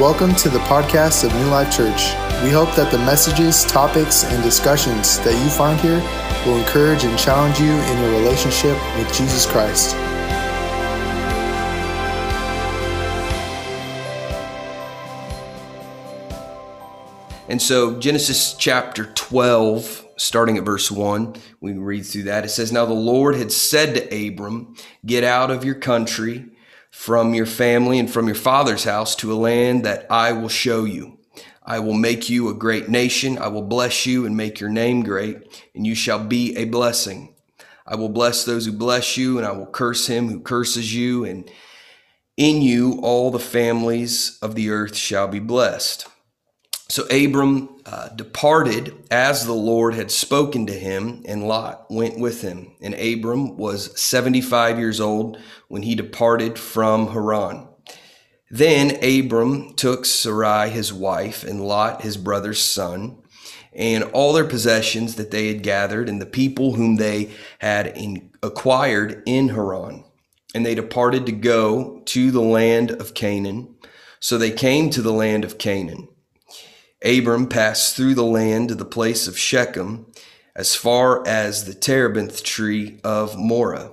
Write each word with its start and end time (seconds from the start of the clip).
Welcome 0.00 0.34
to 0.36 0.48
the 0.48 0.60
podcast 0.60 1.24
of 1.24 1.34
New 1.34 1.48
Life 1.48 1.70
Church. 1.70 2.14
We 2.42 2.48
hope 2.48 2.74
that 2.74 2.90
the 2.90 2.96
messages, 2.96 3.66
topics, 3.66 4.24
and 4.24 4.42
discussions 4.42 5.18
that 5.18 5.34
you 5.44 5.50
find 5.50 5.78
here 5.78 6.00
will 6.46 6.58
encourage 6.58 7.04
and 7.04 7.18
challenge 7.18 7.60
you 7.60 7.70
in 7.70 7.98
your 7.98 8.10
relationship 8.18 8.78
with 8.96 9.12
Jesus 9.12 9.44
Christ. 9.44 9.94
And 17.50 17.60
so, 17.60 17.98
Genesis 17.98 18.54
chapter 18.54 19.04
12, 19.04 20.06
starting 20.16 20.56
at 20.56 20.64
verse 20.64 20.90
1, 20.90 21.36
we 21.60 21.74
read 21.74 22.06
through 22.06 22.22
that. 22.22 22.46
It 22.46 22.48
says, 22.48 22.72
Now 22.72 22.86
the 22.86 22.94
Lord 22.94 23.34
had 23.34 23.52
said 23.52 23.94
to 23.96 24.28
Abram, 24.28 24.76
Get 25.04 25.24
out 25.24 25.50
of 25.50 25.62
your 25.62 25.74
country, 25.74 26.46
from 26.90 27.34
your 27.34 27.46
family, 27.46 27.98
and 27.98 28.10
from 28.10 28.26
your 28.26 28.34
father's 28.34 28.84
house 28.84 29.14
to 29.16 29.32
a 29.32 29.34
land 29.34 29.84
that 29.84 30.06
I 30.10 30.32
will 30.32 30.48
show 30.48 30.84
you. 30.84 31.18
I 31.62 31.78
will 31.78 31.94
make 31.94 32.28
you 32.28 32.48
a 32.48 32.54
great 32.54 32.88
nation. 32.88 33.38
I 33.38 33.48
will 33.48 33.62
bless 33.62 34.06
you 34.06 34.26
and 34.26 34.36
make 34.36 34.60
your 34.60 34.70
name 34.70 35.02
great, 35.02 35.68
and 35.74 35.86
you 35.86 35.94
shall 35.94 36.24
be 36.24 36.56
a 36.56 36.64
blessing. 36.64 37.34
I 37.86 37.96
will 37.96 38.08
bless 38.08 38.44
those 38.44 38.66
who 38.66 38.72
bless 38.72 39.16
you, 39.16 39.38
and 39.38 39.46
I 39.46 39.52
will 39.52 39.66
curse 39.66 40.06
him 40.06 40.28
who 40.28 40.40
curses 40.40 40.94
you, 40.94 41.24
and 41.24 41.50
in 42.36 42.62
you 42.62 42.98
all 43.02 43.30
the 43.30 43.38
families 43.38 44.38
of 44.40 44.54
the 44.54 44.70
earth 44.70 44.96
shall 44.96 45.28
be 45.28 45.40
blessed. 45.40 46.08
So 46.90 47.04
Abram 47.04 47.68
uh, 47.86 48.08
departed 48.08 49.04
as 49.12 49.46
the 49.46 49.52
Lord 49.52 49.94
had 49.94 50.10
spoken 50.10 50.66
to 50.66 50.72
him, 50.72 51.22
and 51.24 51.46
Lot 51.46 51.86
went 51.88 52.18
with 52.18 52.42
him. 52.42 52.72
And 52.80 52.94
Abram 52.94 53.56
was 53.56 53.98
75 54.00 54.76
years 54.76 55.00
old 55.00 55.38
when 55.68 55.82
he 55.82 55.94
departed 55.94 56.58
from 56.58 57.12
Haran. 57.12 57.68
Then 58.50 58.98
Abram 59.04 59.74
took 59.74 60.04
Sarai 60.04 60.68
his 60.68 60.92
wife, 60.92 61.44
and 61.44 61.64
Lot 61.64 62.02
his 62.02 62.16
brother's 62.16 62.58
son, 62.60 63.22
and 63.72 64.02
all 64.02 64.32
their 64.32 64.44
possessions 64.44 65.14
that 65.14 65.30
they 65.30 65.46
had 65.46 65.62
gathered, 65.62 66.08
and 66.08 66.20
the 66.20 66.26
people 66.26 66.74
whom 66.74 66.96
they 66.96 67.30
had 67.60 67.86
in, 67.96 68.32
acquired 68.42 69.22
in 69.26 69.50
Haran. 69.50 70.04
And 70.56 70.66
they 70.66 70.74
departed 70.74 71.24
to 71.26 71.32
go 71.32 72.02
to 72.06 72.32
the 72.32 72.42
land 72.42 72.90
of 72.90 73.14
Canaan. 73.14 73.76
So 74.18 74.36
they 74.36 74.50
came 74.50 74.90
to 74.90 75.02
the 75.02 75.12
land 75.12 75.44
of 75.44 75.56
Canaan. 75.56 76.08
Abram 77.02 77.48
passed 77.48 77.96
through 77.96 78.14
the 78.14 78.24
land 78.24 78.68
to 78.68 78.74
the 78.74 78.84
place 78.84 79.26
of 79.26 79.38
Shechem, 79.38 80.06
as 80.54 80.74
far 80.74 81.26
as 81.26 81.64
the 81.64 81.74
terebinth 81.74 82.42
tree 82.42 83.00
of 83.02 83.38
Moreh, 83.38 83.92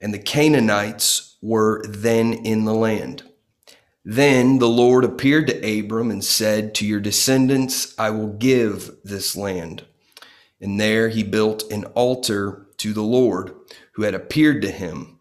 and 0.00 0.14
the 0.14 0.18
Canaanites 0.18 1.36
were 1.42 1.84
then 1.86 2.32
in 2.32 2.64
the 2.64 2.74
land. 2.74 3.24
Then 4.04 4.58
the 4.58 4.68
Lord 4.68 5.04
appeared 5.04 5.46
to 5.48 5.80
Abram 5.80 6.10
and 6.10 6.24
said, 6.24 6.74
To 6.74 6.86
your 6.86 7.00
descendants 7.00 7.94
I 7.98 8.10
will 8.10 8.32
give 8.32 8.96
this 9.04 9.36
land. 9.36 9.84
And 10.60 10.80
there 10.80 11.10
he 11.10 11.22
built 11.22 11.70
an 11.70 11.84
altar 11.86 12.66
to 12.78 12.94
the 12.94 13.02
Lord, 13.02 13.54
who 13.92 14.02
had 14.02 14.14
appeared 14.14 14.62
to 14.62 14.70
him. 14.70 15.18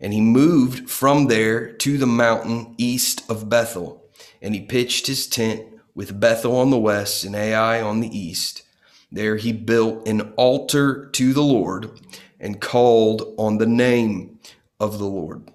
And 0.00 0.12
he 0.12 0.20
moved 0.20 0.90
from 0.90 1.26
there 1.26 1.72
to 1.72 1.96
the 1.96 2.06
mountain 2.06 2.74
east 2.76 3.28
of 3.30 3.48
Bethel, 3.48 4.04
and 4.42 4.54
he 4.54 4.60
pitched 4.60 5.06
his 5.06 5.26
tent 5.26 5.62
with 5.98 6.20
Bethel 6.20 6.56
on 6.56 6.70
the 6.70 6.78
west 6.78 7.24
and 7.24 7.34
Ai 7.34 7.82
on 7.82 7.98
the 7.98 8.16
east. 8.16 8.62
There 9.10 9.34
he 9.34 9.52
built 9.52 10.06
an 10.06 10.32
altar 10.36 11.06
to 11.14 11.32
the 11.32 11.42
Lord 11.42 11.90
and 12.38 12.60
called 12.60 13.34
on 13.36 13.58
the 13.58 13.66
name 13.66 14.38
of 14.78 15.00
the 15.00 15.06
Lord. 15.06 15.50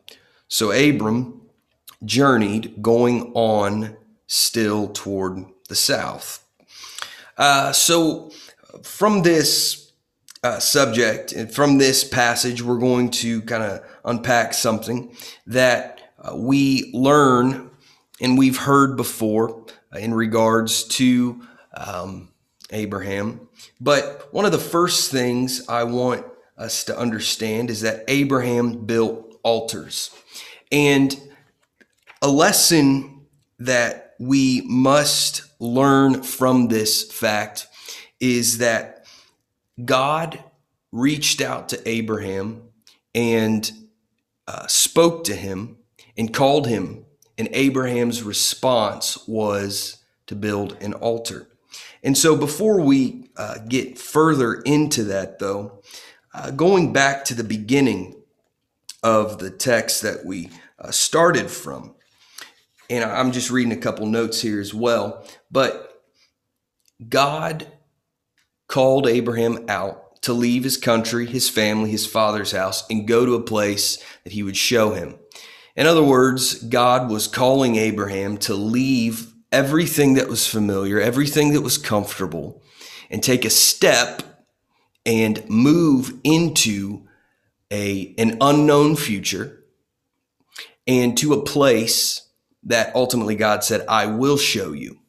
So 0.49 0.71
Abram 0.71 1.44
journeyed 2.03 2.81
going 2.81 3.31
on 3.36 3.95
still 4.27 4.89
toward 4.89 5.45
the 5.69 5.75
south. 5.75 6.45
Uh, 7.38 7.71
so 7.71 8.30
from 8.83 9.21
this 9.21 9.93
uh, 10.43 10.60
subject 10.60 11.31
and 11.31 11.49
from 11.49 11.77
this 11.77 12.04
passage, 12.04 12.61
we're 12.61 12.80
going 12.80 13.11
to 13.11 13.42
kind 13.43 13.64
of 13.64 13.81
unpack 14.04 14.54
something 14.54 15.15
that 15.48 16.02
uh, 16.20 16.36
we 16.36 16.92
learn 16.93 17.70
and 18.20 18.37
we've 18.37 18.58
heard 18.58 18.98
before 18.98 19.62
in 19.95 20.14
regards 20.14 20.83
to 20.83 21.42
um, 21.76 22.30
Abraham. 22.71 23.48
But 23.80 24.33
one 24.33 24.45
of 24.45 24.52
the 24.52 24.59
first 24.59 25.11
things 25.11 25.67
I 25.67 25.83
want 25.83 26.26
us 26.58 26.83
to 26.86 26.98
understand 26.98 27.70
is 27.70 27.81
that 27.81 28.04
Abraham 28.08 28.86
built 28.86 29.39
altars. 29.43 30.15
And 30.71 31.20
a 32.21 32.27
lesson 32.27 33.26
that 33.59 34.15
we 34.20 34.61
must 34.65 35.43
learn 35.59 36.23
from 36.23 36.67
this 36.67 37.11
fact 37.11 37.67
is 38.20 38.60
that 38.60 39.05
God 39.83 40.43
reached 40.92 41.42
out 41.42 41.70
to 41.70 41.89
Abraham 41.89 42.61
and 43.14 43.70
uh, 44.48 44.67
spoke 44.67 45.23
to 45.25 45.36
him 45.36 45.77
and 46.17 46.33
called 46.33 46.67
him 46.67 47.02
and 47.43 47.54
Abraham's 47.54 48.23
response 48.23 49.27
was 49.27 49.98
to 50.27 50.36
build 50.36 50.77
an 50.80 50.93
altar. 50.93 51.49
And 52.02 52.17
so, 52.17 52.37
before 52.37 52.80
we 52.80 53.31
uh, 53.36 53.58
get 53.67 53.99
further 53.99 54.54
into 54.61 55.04
that, 55.05 55.39
though, 55.39 55.81
uh, 56.33 56.52
going 56.52 56.93
back 56.93 57.26
to 57.26 57.33
the 57.33 57.43
beginning 57.43 58.15
of 59.04 59.39
the 59.39 59.49
text 59.49 60.04
that 60.04 60.26
we 60.26 60.52
uh, 60.80 60.92
started 60.92 61.52
from, 61.52 61.95
and 62.89 63.04
I'm 63.04 63.33
just 63.33 63.52
reading 63.52 63.73
a 63.73 63.77
couple 63.77 64.05
notes 64.05 64.42
here 64.42 64.61
as 64.61 64.73
well, 64.73 65.27
but 65.52 66.02
God 67.10 67.67
called 68.67 69.05
Abraham 69.05 69.65
out 69.67 70.21
to 70.21 70.31
leave 70.31 70.64
his 70.64 70.77
country, 70.77 71.25
his 71.25 71.49
family, 71.49 71.92
his 71.92 72.05
father's 72.05 72.54
house, 72.54 72.89
and 72.89 73.05
go 73.05 73.25
to 73.25 73.36
a 73.36 73.43
place 73.43 74.02
that 74.23 74.31
he 74.31 74.43
would 74.43 74.55
show 74.55 74.92
him. 74.92 75.15
In 75.76 75.88
other 75.88 76.04
words, 76.04 76.61
God 76.64 77.10
was 77.10 77.28
calling 77.28 77.76
Abraham 77.76 78.38
to 78.39 78.54
leave 78.54 79.34
everything 79.52 80.16
that 80.16 80.28
was 80.28 80.48
familiar, 80.48 81.00
everything 81.00 81.54
that 81.54 81.61
was 81.61 81.78
comfortable, 81.78 82.61
and 83.10 83.23
take 83.23 83.45
a 83.45 83.50
step 83.50 84.23
and 85.06 85.48
move 85.50 86.14
into 86.23 87.08
a, 87.72 88.14
an 88.17 88.38
unknown 88.39 88.95
future 88.95 89.64
and 90.88 91.17
to 91.17 91.34
a 91.34 91.44
place 91.44 92.28
that 92.64 92.95
ultimately 92.95 93.36
God 93.36 93.64
said, 93.64 93.86
I 93.88 94.05
will 94.05 94.38
show 94.38 94.73
you. 94.73 95.00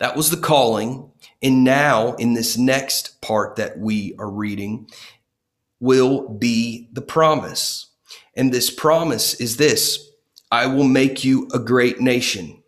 That 0.00 0.16
was 0.16 0.30
the 0.30 0.36
calling. 0.36 1.10
And 1.42 1.64
now, 1.64 2.14
in 2.14 2.34
this 2.34 2.56
next 2.58 3.20
part 3.20 3.56
that 3.56 3.78
we 3.78 4.14
are 4.18 4.30
reading, 4.30 4.88
will 5.80 6.28
be 6.28 6.88
the 6.92 7.00
promise. 7.00 7.87
And 8.38 8.52
this 8.52 8.70
promise 8.70 9.34
is 9.34 9.56
this 9.56 10.10
I 10.50 10.66
will 10.68 10.84
make 10.84 11.24
you 11.24 11.48
a 11.52 11.58
great 11.58 12.00
nation. 12.00 12.62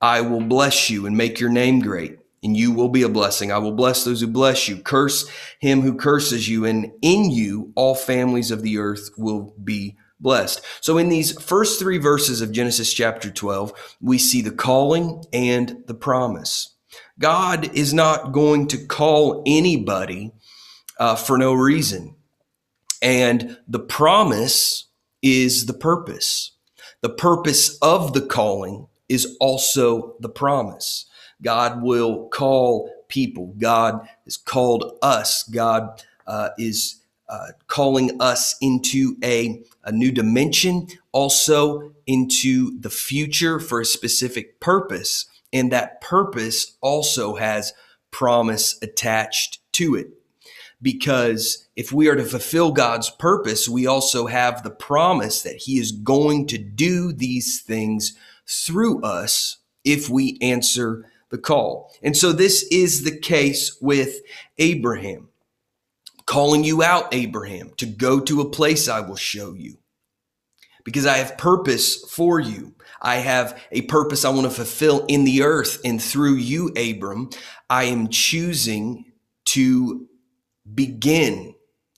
I 0.00 0.20
will 0.20 0.42
bless 0.42 0.90
you 0.90 1.06
and 1.06 1.16
make 1.16 1.40
your 1.40 1.48
name 1.48 1.80
great, 1.80 2.18
and 2.42 2.54
you 2.54 2.72
will 2.72 2.90
be 2.90 3.02
a 3.02 3.08
blessing. 3.08 3.50
I 3.50 3.56
will 3.56 3.72
bless 3.72 4.04
those 4.04 4.20
who 4.20 4.26
bless 4.26 4.68
you, 4.68 4.76
curse 4.76 5.26
him 5.60 5.80
who 5.80 5.96
curses 5.96 6.46
you, 6.46 6.66
and 6.66 6.92
in 7.00 7.30
you 7.30 7.72
all 7.74 7.94
families 7.94 8.50
of 8.50 8.62
the 8.62 8.76
earth 8.76 9.08
will 9.16 9.54
be 9.64 9.96
blessed. 10.20 10.60
So, 10.82 10.98
in 10.98 11.08
these 11.08 11.40
first 11.40 11.80
three 11.80 11.98
verses 11.98 12.42
of 12.42 12.52
Genesis 12.52 12.92
chapter 12.92 13.30
12, 13.30 13.96
we 14.02 14.18
see 14.18 14.42
the 14.42 14.50
calling 14.50 15.24
and 15.32 15.84
the 15.86 15.94
promise. 15.94 16.74
God 17.18 17.74
is 17.74 17.94
not 17.94 18.32
going 18.32 18.68
to 18.68 18.86
call 18.86 19.42
anybody 19.46 20.32
uh, 21.00 21.16
for 21.16 21.38
no 21.38 21.54
reason. 21.54 22.14
And 23.00 23.58
the 23.66 23.80
promise 23.80 24.86
is 25.24 25.66
the 25.66 25.74
purpose. 25.74 26.52
The 27.00 27.08
purpose 27.08 27.78
of 27.78 28.12
the 28.12 28.20
calling 28.20 28.86
is 29.08 29.36
also 29.40 30.14
the 30.20 30.28
promise. 30.28 31.06
God 31.42 31.82
will 31.82 32.28
call 32.28 32.90
people. 33.08 33.54
God 33.58 34.06
has 34.24 34.36
called 34.36 34.98
us. 35.02 35.42
God 35.44 36.02
uh, 36.26 36.50
is 36.58 37.00
uh, 37.28 37.48
calling 37.66 38.20
us 38.20 38.54
into 38.60 39.16
a, 39.24 39.62
a 39.82 39.92
new 39.92 40.12
dimension, 40.12 40.88
also 41.12 41.92
into 42.06 42.78
the 42.78 42.90
future 42.90 43.58
for 43.58 43.80
a 43.80 43.86
specific 43.86 44.60
purpose. 44.60 45.26
And 45.52 45.72
that 45.72 46.00
purpose 46.00 46.76
also 46.82 47.36
has 47.36 47.72
promise 48.10 48.78
attached 48.82 49.60
to 49.72 49.94
it 49.94 50.08
because 50.84 51.68
if 51.76 51.92
we 51.92 52.08
are 52.08 52.16
to 52.16 52.24
fulfill 52.24 52.72
God's 52.72 53.10
purpose, 53.10 53.68
we 53.68 53.88
also 53.88 54.28
have 54.28 54.62
the 54.64 54.70
promise 54.70 55.42
that 55.42 55.56
He 55.56 55.80
is 55.80 55.92
going 55.92 56.48
to 56.48 56.58
do 56.58 57.12
these 57.12 57.62
things 57.62 58.14
through 58.48 59.02
us 59.02 59.58
if 59.84 60.10
we 60.10 60.38
answer 60.42 61.06
the 61.30 61.38
call. 61.38 61.92
And 62.02 62.16
so 62.16 62.32
this 62.32 62.64
is 62.72 63.04
the 63.04 63.18
case 63.18 63.78
with 63.82 64.20
Abraham. 64.58 65.30
Calling 66.26 66.64
you 66.64 66.82
out, 66.82 67.14
Abraham, 67.14 67.72
to 67.78 67.86
go 67.86 68.20
to 68.20 68.40
a 68.42 68.50
place 68.50 68.88
I 68.88 69.00
will 69.00 69.16
show 69.16 69.54
you. 69.54 69.76
because 70.84 71.06
I 71.06 71.18
have 71.18 71.38
purpose 71.38 72.04
for 72.10 72.40
you. 72.40 72.74
I 73.02 73.16
have 73.16 73.62
a 73.72 73.82
purpose 73.82 74.26
I 74.26 74.30
want 74.30 74.44
to 74.44 74.50
fulfill 74.50 75.06
in 75.06 75.24
the 75.24 75.44
earth. 75.44 75.80
And 75.84 76.02
through 76.02 76.36
you, 76.36 76.70
Abram, 76.76 77.30
I 77.70 77.86
am 77.86 78.08
choosing 78.08 79.06
to 79.46 80.08
begin 80.72 81.54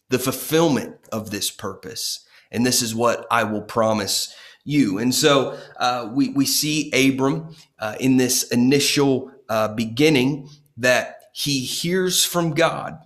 the 0.09 0.19
fulfillment 0.19 0.97
of 1.13 1.31
this 1.31 1.51
purpose. 1.51 2.25
And 2.51 2.65
this 2.65 2.83
is 2.83 2.95
what 2.95 3.27
I 3.31 3.45
will 3.45 3.63
promise 3.63 4.35
you. 4.65 4.99
And 4.99 5.15
so 5.15 5.59
uh, 5.79 6.11
we, 6.13 6.31
we 6.31 6.47
see 6.47 6.91
Abram 6.93 7.55
uh, 7.79 7.97
in 8.01 8.17
this 8.17 8.45
initial 8.45 9.31
uh, 9.49 9.69
beginning 9.69 10.49
that 10.77 11.23
he 11.33 11.61
hears 11.61 12.25
from 12.25 12.55
God 12.55 12.99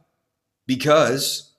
because 0.67 1.53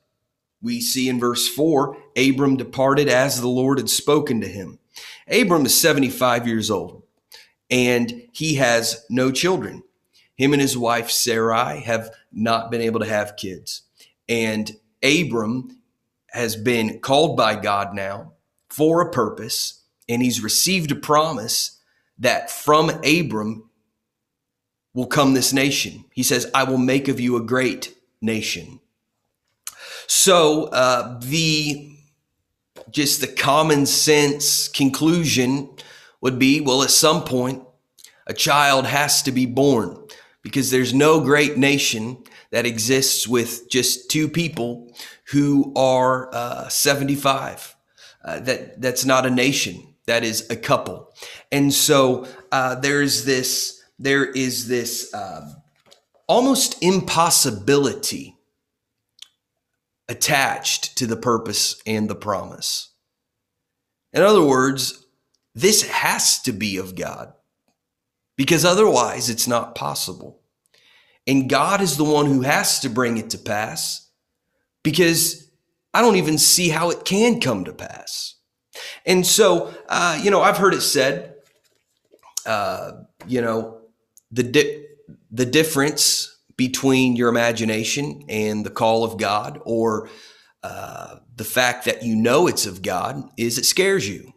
we 0.60 0.80
see 0.80 1.08
in 1.08 1.20
verse 1.20 1.48
4 1.48 1.96
Abram 2.16 2.56
departed 2.56 3.08
as 3.08 3.40
the 3.40 3.48
Lord 3.48 3.78
had 3.78 3.90
spoken 3.90 4.40
to 4.40 4.48
him. 4.48 4.78
Abram 5.28 5.66
is 5.66 5.78
75 5.78 6.46
years 6.46 6.70
old 6.70 7.02
and 7.70 8.28
he 8.32 8.56
has 8.56 9.04
no 9.08 9.30
children. 9.30 9.82
Him 10.36 10.52
and 10.52 10.62
his 10.62 10.76
wife 10.76 11.10
Sarai 11.10 11.80
have 11.80 12.10
not 12.32 12.70
been 12.70 12.80
able 12.80 13.00
to 13.00 13.06
have 13.06 13.36
kids. 13.36 13.82
And 14.32 14.74
Abram 15.02 15.76
has 16.30 16.56
been 16.56 17.00
called 17.00 17.36
by 17.36 17.54
God 17.54 17.94
now 17.94 18.32
for 18.70 19.02
a 19.02 19.10
purpose, 19.10 19.82
and 20.08 20.22
he's 20.22 20.42
received 20.42 20.90
a 20.90 20.94
promise 20.94 21.78
that 22.18 22.50
from 22.50 22.88
Abram 23.04 23.68
will 24.94 25.04
come 25.04 25.34
this 25.34 25.52
nation. 25.52 26.06
He 26.14 26.22
says, 26.22 26.50
I 26.54 26.64
will 26.64 26.78
make 26.78 27.08
of 27.08 27.20
you 27.20 27.36
a 27.36 27.42
great 27.42 27.94
nation. 28.22 28.80
So, 30.06 30.64
uh, 30.64 31.20
the 31.20 31.90
just 32.90 33.20
the 33.20 33.26
common 33.26 33.84
sense 33.84 34.66
conclusion 34.68 35.68
would 36.22 36.38
be 36.38 36.62
well, 36.62 36.82
at 36.82 36.90
some 36.90 37.22
point, 37.24 37.64
a 38.26 38.32
child 38.32 38.86
has 38.86 39.22
to 39.24 39.30
be 39.32 39.44
born 39.44 39.98
because 40.42 40.70
there's 40.70 40.94
no 40.94 41.20
great 41.20 41.58
nation 41.58 42.24
that 42.52 42.66
exists 42.66 43.26
with 43.26 43.68
just 43.68 44.10
two 44.10 44.28
people 44.28 44.94
who 45.30 45.72
are 45.74 46.32
uh, 46.32 46.68
75. 46.68 47.74
Uh, 48.24 48.38
that 48.40 48.80
that's 48.80 49.04
not 49.04 49.26
a 49.26 49.30
nation. 49.30 49.94
That 50.06 50.22
is 50.22 50.48
a 50.50 50.56
couple. 50.56 51.12
And 51.50 51.72
so 51.72 52.28
uh, 52.52 52.76
there's 52.76 53.24
this 53.24 53.82
there 53.98 54.24
is 54.24 54.68
this 54.68 55.12
um, 55.12 55.56
almost 56.28 56.80
impossibility 56.82 58.36
attached 60.08 60.96
to 60.98 61.06
the 61.06 61.16
purpose 61.16 61.80
and 61.86 62.08
the 62.08 62.14
promise. 62.14 62.90
In 64.12 64.22
other 64.22 64.44
words, 64.44 65.06
this 65.54 65.88
has 65.88 66.40
to 66.42 66.52
be 66.52 66.76
of 66.76 66.94
God 66.94 67.32
because 68.36 68.64
otherwise 68.64 69.30
it's 69.30 69.48
not 69.48 69.74
possible. 69.74 70.41
And 71.26 71.48
God 71.48 71.80
is 71.80 71.96
the 71.96 72.04
one 72.04 72.26
who 72.26 72.42
has 72.42 72.80
to 72.80 72.88
bring 72.88 73.16
it 73.16 73.30
to 73.30 73.38
pass 73.38 74.08
because 74.82 75.50
I 75.94 76.00
don't 76.00 76.16
even 76.16 76.38
see 76.38 76.68
how 76.68 76.90
it 76.90 77.04
can 77.04 77.40
come 77.40 77.64
to 77.64 77.72
pass. 77.72 78.36
And 79.06 79.26
so, 79.26 79.72
uh, 79.88 80.18
you 80.22 80.30
know, 80.30 80.40
I've 80.40 80.56
heard 80.56 80.74
it 80.74 80.80
said, 80.80 81.34
uh, 82.46 82.92
you 83.26 83.40
know, 83.40 83.80
the 84.30 84.42
di- 84.42 84.86
the 85.30 85.46
difference 85.46 86.38
between 86.56 87.16
your 87.16 87.28
imagination 87.28 88.24
and 88.28 88.64
the 88.64 88.70
call 88.70 89.04
of 89.04 89.18
God, 89.18 89.60
or 89.64 90.08
uh, 90.62 91.16
the 91.36 91.44
fact 91.44 91.84
that 91.84 92.02
you 92.02 92.16
know 92.16 92.46
it's 92.46 92.66
of 92.66 92.82
God, 92.82 93.22
is 93.36 93.58
it 93.58 93.64
scares 93.64 94.08
you. 94.08 94.32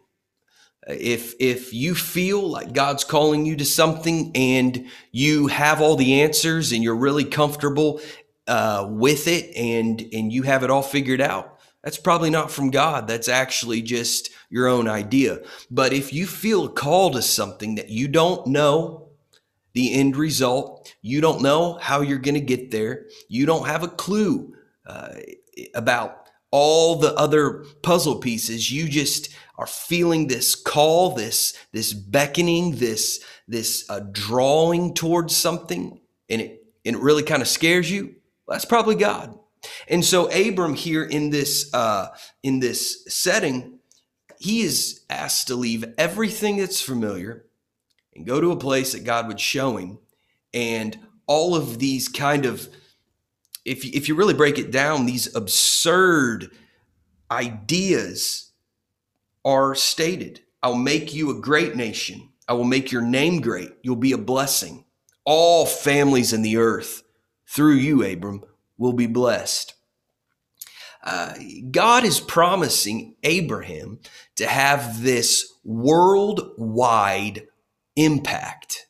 If 0.86 1.34
if 1.40 1.72
you 1.72 1.94
feel 1.94 2.48
like 2.48 2.72
God's 2.72 3.04
calling 3.04 3.44
you 3.44 3.56
to 3.56 3.64
something 3.64 4.30
and 4.34 4.86
you 5.10 5.48
have 5.48 5.80
all 5.80 5.96
the 5.96 6.22
answers 6.22 6.72
and 6.72 6.82
you're 6.82 6.94
really 6.96 7.24
comfortable 7.24 8.00
uh, 8.46 8.86
with 8.88 9.26
it 9.26 9.56
and 9.56 10.00
and 10.12 10.32
you 10.32 10.42
have 10.42 10.62
it 10.62 10.70
all 10.70 10.82
figured 10.82 11.20
out, 11.20 11.58
that's 11.82 11.98
probably 11.98 12.30
not 12.30 12.50
from 12.52 12.70
God. 12.70 13.08
That's 13.08 13.28
actually 13.28 13.82
just 13.82 14.30
your 14.48 14.68
own 14.68 14.86
idea. 14.86 15.40
But 15.70 15.92
if 15.92 16.12
you 16.12 16.26
feel 16.26 16.68
called 16.68 17.14
to 17.14 17.22
something 17.22 17.74
that 17.76 17.90
you 17.90 18.06
don't 18.06 18.46
know 18.46 19.08
the 19.72 19.92
end 19.92 20.16
result, 20.16 20.94
you 21.02 21.20
don't 21.20 21.42
know 21.42 21.78
how 21.80 22.00
you're 22.00 22.18
going 22.18 22.34
to 22.34 22.40
get 22.40 22.70
there, 22.70 23.06
you 23.28 23.44
don't 23.44 23.66
have 23.66 23.82
a 23.82 23.88
clue 23.88 24.54
uh, 24.86 25.14
about 25.74 26.25
all 26.58 26.96
the 26.96 27.14
other 27.16 27.66
puzzle 27.82 28.16
pieces, 28.16 28.72
you 28.72 28.88
just 28.88 29.28
are 29.58 29.66
feeling 29.66 30.26
this 30.26 30.54
call, 30.54 31.14
this 31.14 31.52
this 31.70 31.92
beckoning, 31.92 32.76
this 32.76 33.22
this 33.46 33.84
uh, 33.90 34.00
drawing 34.10 34.94
towards 34.94 35.36
something, 35.36 36.00
and 36.30 36.40
it 36.40 36.64
and 36.86 36.96
it 36.96 37.02
really 37.02 37.22
kind 37.22 37.42
of 37.42 37.48
scares 37.48 37.90
you. 37.90 38.14
That's 38.48 38.64
probably 38.64 38.94
God. 38.94 39.38
And 39.86 40.02
so 40.02 40.30
Abram 40.30 40.74
here 40.74 41.04
in 41.04 41.28
this 41.28 41.68
uh, 41.74 42.08
in 42.42 42.60
this 42.60 43.04
setting, 43.06 43.80
he 44.38 44.62
is 44.62 45.02
asked 45.10 45.48
to 45.48 45.56
leave 45.56 45.84
everything 45.98 46.56
that's 46.56 46.80
familiar 46.80 47.44
and 48.14 48.26
go 48.26 48.40
to 48.40 48.52
a 48.52 48.56
place 48.56 48.92
that 48.92 49.04
God 49.04 49.28
would 49.28 49.40
show 49.40 49.76
him, 49.76 49.98
and 50.54 50.98
all 51.26 51.54
of 51.54 51.78
these 51.78 52.08
kind 52.08 52.46
of 52.46 52.70
if 53.66 53.84
if 53.84 54.08
you 54.08 54.14
really 54.14 54.34
break 54.34 54.58
it 54.58 54.70
down, 54.70 55.06
these 55.06 55.34
absurd 55.34 56.50
ideas 57.30 58.52
are 59.44 59.74
stated 59.74 60.40
I'll 60.62 60.74
make 60.74 61.14
you 61.14 61.30
a 61.30 61.40
great 61.40 61.76
nation. 61.76 62.30
I 62.48 62.54
will 62.54 62.64
make 62.64 62.90
your 62.90 63.02
name 63.02 63.40
great. 63.40 63.72
You'll 63.82 63.96
be 63.96 64.12
a 64.12 64.18
blessing. 64.18 64.84
All 65.24 65.66
families 65.66 66.32
in 66.32 66.42
the 66.42 66.56
earth 66.56 67.02
through 67.46 67.74
you, 67.74 68.02
Abram, 68.04 68.42
will 68.78 68.92
be 68.92 69.06
blessed. 69.06 69.74
Uh, 71.02 71.34
God 71.70 72.04
is 72.04 72.18
promising 72.18 73.14
Abraham 73.22 74.00
to 74.36 74.46
have 74.46 75.02
this 75.02 75.54
worldwide 75.62 77.46
impact. 77.94 78.88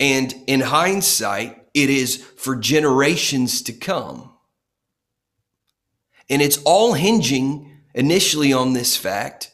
And 0.00 0.34
in 0.46 0.60
hindsight, 0.60 1.67
it 1.82 1.90
is 1.90 2.16
for 2.16 2.56
generations 2.56 3.62
to 3.62 3.72
come. 3.72 4.32
And 6.30 6.42
it's 6.42 6.62
all 6.64 6.92
hinging 6.92 7.80
initially 7.94 8.52
on 8.52 8.72
this 8.72 8.96
fact 8.96 9.52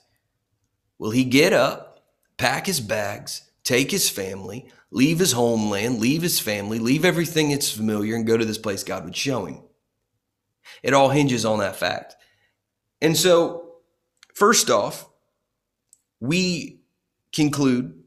will 0.99 1.11
he 1.11 1.25
get 1.25 1.53
up, 1.53 2.05
pack 2.37 2.67
his 2.67 2.81
bags, 2.81 3.43
take 3.63 3.91
his 3.91 4.08
family, 4.08 4.70
leave 4.91 5.19
his 5.19 5.32
homeland, 5.32 5.98
leave 5.98 6.22
his 6.22 6.39
family, 6.39 6.79
leave 6.79 7.05
everything 7.05 7.51
that's 7.51 7.70
familiar, 7.70 8.15
and 8.15 8.27
go 8.27 8.37
to 8.37 8.44
this 8.44 8.58
place 8.58 8.84
God 8.84 9.05
would 9.05 9.17
show 9.17 9.44
him? 9.46 9.60
It 10.82 10.94
all 10.94 11.10
hinges 11.10 11.44
on 11.44 11.58
that 11.58 11.77
fact. 11.77 12.17
And 13.01 13.17
so, 13.17 13.75
first 14.34 14.70
off, 14.70 15.08
we 16.20 16.81
conclude 17.32 18.03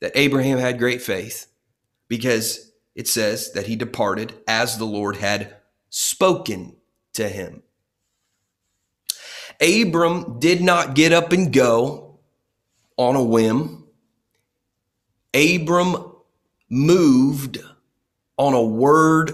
that 0.00 0.12
Abraham 0.16 0.58
had 0.58 0.78
great 0.78 1.02
faith 1.02 1.46
because 2.08 2.72
it 2.94 3.08
says 3.08 3.52
that 3.52 3.66
he 3.66 3.76
departed 3.76 4.34
as 4.46 4.78
the 4.78 4.84
Lord 4.84 5.16
had 5.16 5.56
spoken 5.90 6.76
to 7.14 7.28
him. 7.28 7.62
Abram 9.60 10.38
did 10.38 10.62
not 10.62 10.94
get 10.94 11.12
up 11.12 11.32
and 11.32 11.52
go 11.52 12.20
on 12.96 13.16
a 13.16 13.22
whim. 13.22 13.86
Abram 15.32 16.12
moved 16.68 17.58
on 18.36 18.54
a 18.54 18.62
word 18.62 19.32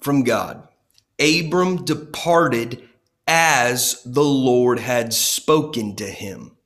from 0.00 0.24
God. 0.24 0.66
Abram 1.18 1.84
departed 1.84 2.88
as 3.26 4.02
the 4.04 4.24
Lord 4.24 4.78
had 4.78 5.14
spoken 5.14 5.96
to 5.96 6.06
him. 6.06 6.56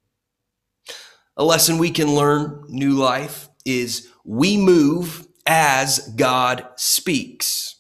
A 1.37 1.45
lesson 1.45 1.79
we 1.79 1.91
can 1.91 2.15
learn, 2.15 2.65
new 2.69 2.93
life, 2.93 3.49
is 3.65 4.09
we 4.25 4.57
move 4.57 5.27
as 5.47 6.13
God 6.17 6.67
speaks. 6.77 7.77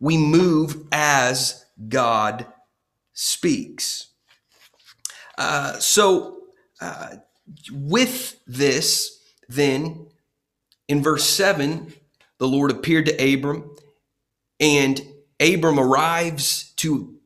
We 0.00 0.16
move 0.16 0.86
as 0.92 1.64
God 1.88 2.46
speaks. 3.12 4.08
Uh, 5.36 5.78
so, 5.78 6.38
uh, 6.80 7.16
with 7.72 8.40
this, 8.46 9.20
then, 9.48 10.06
in 10.88 11.02
verse 11.02 11.24
7, 11.24 11.92
the 12.38 12.48
Lord 12.48 12.70
appeared 12.70 13.06
to 13.06 13.34
Abram, 13.34 13.74
and 14.60 15.00
Abram 15.40 15.78
arrives 15.78 16.72
to 16.76 17.18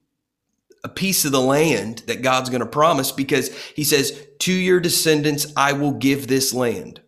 a 0.84 0.88
piece 0.88 1.24
of 1.24 1.32
the 1.32 1.40
land 1.40 1.98
that 2.06 2.22
God's 2.22 2.50
going 2.50 2.60
to 2.60 2.66
promise 2.66 3.12
because 3.12 3.56
he 3.74 3.84
says, 3.84 4.26
To 4.40 4.52
your 4.52 4.80
descendants, 4.80 5.52
I 5.56 5.72
will 5.72 5.92
give 5.92 6.26
this 6.26 6.52
land. 6.52 7.00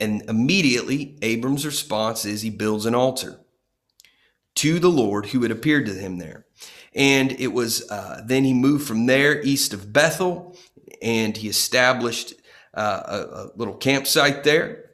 And 0.00 0.22
immediately, 0.28 1.18
Abram's 1.22 1.66
response 1.66 2.24
is 2.24 2.42
he 2.42 2.50
builds 2.50 2.86
an 2.86 2.94
altar 2.94 3.40
to 4.56 4.78
the 4.78 4.88
Lord 4.88 5.26
who 5.26 5.42
had 5.42 5.50
appeared 5.50 5.86
to 5.86 5.94
him 5.94 6.18
there. 6.18 6.46
And 6.94 7.32
it 7.32 7.52
was, 7.52 7.88
uh, 7.90 8.22
then 8.24 8.44
he 8.44 8.54
moved 8.54 8.86
from 8.86 9.06
there 9.06 9.40
east 9.42 9.72
of 9.72 9.92
Bethel 9.92 10.56
and 11.00 11.36
he 11.36 11.48
established 11.48 12.34
uh, 12.74 13.02
a, 13.04 13.16
a 13.16 13.50
little 13.56 13.76
campsite 13.76 14.42
there. 14.42 14.86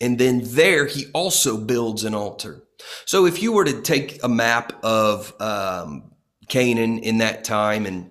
And 0.00 0.18
then 0.18 0.42
there 0.44 0.86
he 0.86 1.06
also 1.14 1.56
builds 1.56 2.04
an 2.04 2.14
altar. 2.14 2.62
So 3.06 3.24
if 3.24 3.42
you 3.42 3.52
were 3.52 3.64
to 3.64 3.80
take 3.80 4.22
a 4.22 4.28
map 4.28 4.72
of 4.84 5.32
um, 5.40 6.12
Canaan 6.48 6.98
in 6.98 7.18
that 7.18 7.44
time 7.44 7.86
and 7.86 8.10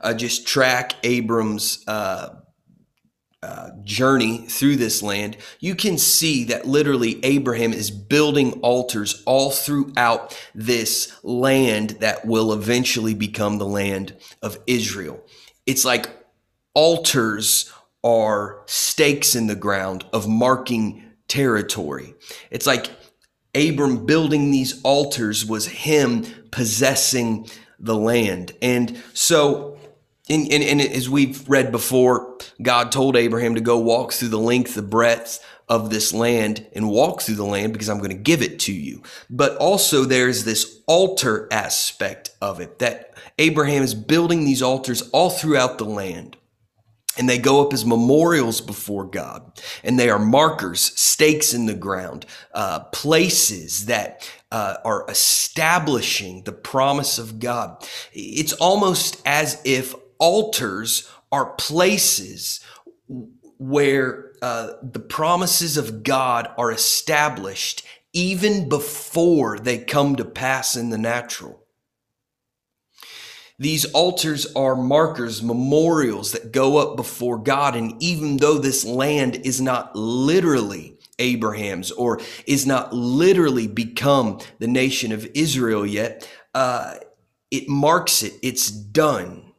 uh, 0.00 0.12
just 0.12 0.46
track 0.46 0.94
Abram's 1.02 1.84
uh, 1.86 2.34
journey 3.84 4.38
through 4.38 4.76
this 4.76 5.02
land, 5.02 5.36
you 5.58 5.74
can 5.74 5.98
see 5.98 6.44
that 6.44 6.66
literally 6.66 7.24
Abraham 7.24 7.72
is 7.72 7.90
building 7.90 8.52
altars 8.60 9.22
all 9.26 9.50
throughout 9.50 10.38
this 10.54 11.12
land 11.24 11.90
that 12.00 12.24
will 12.24 12.52
eventually 12.52 13.14
become 13.14 13.58
the 13.58 13.66
land 13.66 14.16
of 14.42 14.58
Israel. 14.66 15.20
It's 15.66 15.84
like 15.84 16.08
altars 16.74 17.72
are 18.04 18.62
stakes 18.66 19.34
in 19.34 19.46
the 19.46 19.56
ground 19.56 20.04
of 20.12 20.28
marking 20.28 21.04
territory. 21.28 22.14
It's 22.50 22.66
like 22.66 22.90
Abram 23.54 24.06
building 24.06 24.50
these 24.50 24.80
altars 24.82 25.44
was 25.44 25.66
him 25.66 26.24
possessing 26.50 27.48
the 27.78 27.96
land. 27.96 28.52
And 28.62 29.02
so, 29.12 29.71
and, 30.32 30.52
and, 30.52 30.62
and, 30.62 30.80
as 30.80 31.08
we've 31.10 31.48
read 31.48 31.70
before, 31.70 32.36
God 32.60 32.90
told 32.90 33.16
Abraham 33.16 33.54
to 33.54 33.60
go 33.60 33.78
walk 33.78 34.12
through 34.12 34.28
the 34.28 34.38
length, 34.38 34.74
the 34.74 34.82
breadth 34.82 35.44
of 35.68 35.90
this 35.90 36.12
land 36.12 36.66
and 36.72 36.88
walk 36.88 37.22
through 37.22 37.36
the 37.36 37.44
land 37.44 37.72
because 37.72 37.88
I'm 37.88 37.98
going 37.98 38.10
to 38.10 38.16
give 38.16 38.42
it 38.42 38.58
to 38.60 38.72
you. 38.72 39.02
But 39.30 39.56
also, 39.56 40.04
there's 40.04 40.44
this 40.44 40.80
altar 40.86 41.48
aspect 41.50 42.30
of 42.40 42.60
it 42.60 42.78
that 42.80 43.14
Abraham 43.38 43.82
is 43.82 43.94
building 43.94 44.44
these 44.44 44.62
altars 44.62 45.08
all 45.10 45.30
throughout 45.30 45.78
the 45.78 45.84
land 45.84 46.36
and 47.18 47.28
they 47.28 47.38
go 47.38 47.64
up 47.64 47.72
as 47.72 47.84
memorials 47.84 48.60
before 48.60 49.04
God, 49.04 49.60
and 49.84 49.98
they 49.98 50.08
are 50.08 50.18
markers, 50.18 50.80
stakes 50.98 51.52
in 51.52 51.66
the 51.66 51.74
ground, 51.74 52.24
uh, 52.54 52.80
places 52.84 53.86
that 53.86 54.30
uh, 54.50 54.76
are 54.84 55.04
establishing 55.08 56.42
the 56.44 56.52
promise 56.52 57.18
of 57.18 57.38
God. 57.38 57.86
It's 58.12 58.54
almost 58.54 59.20
as 59.26 59.60
if 59.64 59.94
altars 60.22 61.10
are 61.32 61.54
places 61.56 62.60
where 63.58 64.32
uh, 64.40 64.74
the 64.82 65.00
promises 65.00 65.76
of 65.76 66.04
God 66.04 66.48
are 66.56 66.70
established 66.70 67.84
even 68.12 68.68
before 68.68 69.58
they 69.58 69.78
come 69.78 70.14
to 70.16 70.24
pass 70.24 70.76
in 70.76 70.90
the 70.90 70.98
natural. 70.98 71.64
These 73.58 73.84
altars 73.86 74.46
are 74.54 74.76
markers, 74.76 75.42
memorials 75.42 76.32
that 76.32 76.52
go 76.52 76.78
up 76.78 76.96
before 76.96 77.38
God. 77.38 77.74
And 77.74 78.00
even 78.02 78.36
though 78.36 78.58
this 78.58 78.84
land 78.84 79.36
is 79.44 79.60
not 79.60 79.94
literally 79.96 80.98
Abraham's 81.18 81.90
or 81.90 82.20
is 82.46 82.66
not 82.66 82.92
literally 82.92 83.66
become 83.66 84.38
the 84.58 84.66
nation 84.68 85.12
of 85.12 85.28
Israel 85.34 85.84
yet, 85.86 86.28
uh, 86.54 86.94
it 87.50 87.68
marks 87.68 88.22
it. 88.22 88.34
It's 88.42 88.70
done 88.70 89.51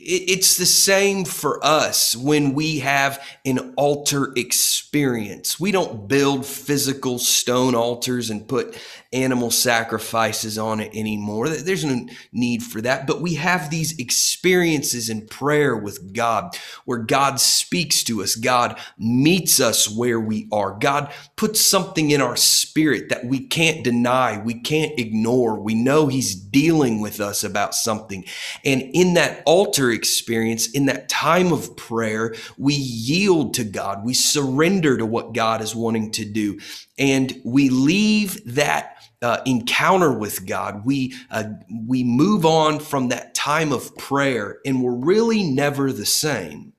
it's 0.00 0.56
the 0.56 0.66
same 0.66 1.24
for 1.24 1.64
us 1.64 2.16
when 2.16 2.54
we 2.54 2.78
have 2.78 3.22
an 3.44 3.74
altar 3.76 4.32
experience. 4.36 5.58
We 5.58 5.72
don't 5.72 6.06
build 6.06 6.46
physical 6.46 7.18
stone 7.18 7.74
altars 7.74 8.30
and 8.30 8.46
put 8.46 8.80
animal 9.12 9.50
sacrifices 9.50 10.58
on 10.58 10.80
it 10.80 10.94
anymore. 10.94 11.48
There's 11.48 11.84
no 11.84 12.06
need 12.30 12.62
for 12.62 12.82
that. 12.82 13.06
But 13.06 13.22
we 13.22 13.34
have 13.34 13.70
these 13.70 13.98
experiences 13.98 15.08
in 15.08 15.26
prayer 15.26 15.74
with 15.74 16.12
God 16.12 16.54
where 16.84 16.98
God 16.98 17.40
speaks 17.40 18.04
to 18.04 18.22
us. 18.22 18.34
God 18.34 18.78
meets 18.98 19.60
us 19.60 19.88
where 19.88 20.20
we 20.20 20.46
are. 20.52 20.76
God 20.78 21.12
puts 21.36 21.60
something 21.60 22.10
in 22.10 22.20
our 22.20 22.36
spirit 22.36 23.08
that 23.08 23.24
we 23.24 23.46
can't 23.46 23.82
deny. 23.82 24.42
We 24.42 24.60
can't 24.60 24.98
ignore. 24.98 25.58
We 25.58 25.74
know 25.74 26.08
He's 26.08 26.34
dealing 26.34 27.00
with 27.00 27.18
us 27.18 27.42
about 27.42 27.74
something. 27.74 28.24
And 28.64 28.82
in 28.82 29.14
that 29.14 29.42
altar 29.46 29.90
experience, 29.90 30.70
in 30.70 30.86
that 30.86 31.08
time 31.08 31.50
of 31.50 31.76
prayer, 31.76 32.34
we 32.58 32.74
yield 32.74 33.54
to 33.54 33.64
God. 33.64 34.04
We 34.04 34.12
surrender 34.12 34.98
to 34.98 35.06
what 35.06 35.32
God 35.32 35.62
is 35.62 35.74
wanting 35.74 36.10
to 36.12 36.26
do. 36.26 36.58
And 36.98 37.40
we 37.44 37.68
leave 37.68 38.54
that 38.54 38.96
uh, 39.22 39.40
encounter 39.46 40.12
with 40.12 40.46
God. 40.46 40.84
We, 40.84 41.14
uh, 41.30 41.44
we 41.86 42.04
move 42.04 42.44
on 42.44 42.80
from 42.80 43.08
that 43.08 43.34
time 43.34 43.72
of 43.72 43.96
prayer 43.96 44.58
and 44.64 44.82
we're 44.82 44.92
really 44.92 45.42
never 45.42 45.92
the 45.92 46.06
same. 46.06 46.72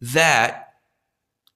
That 0.00 0.74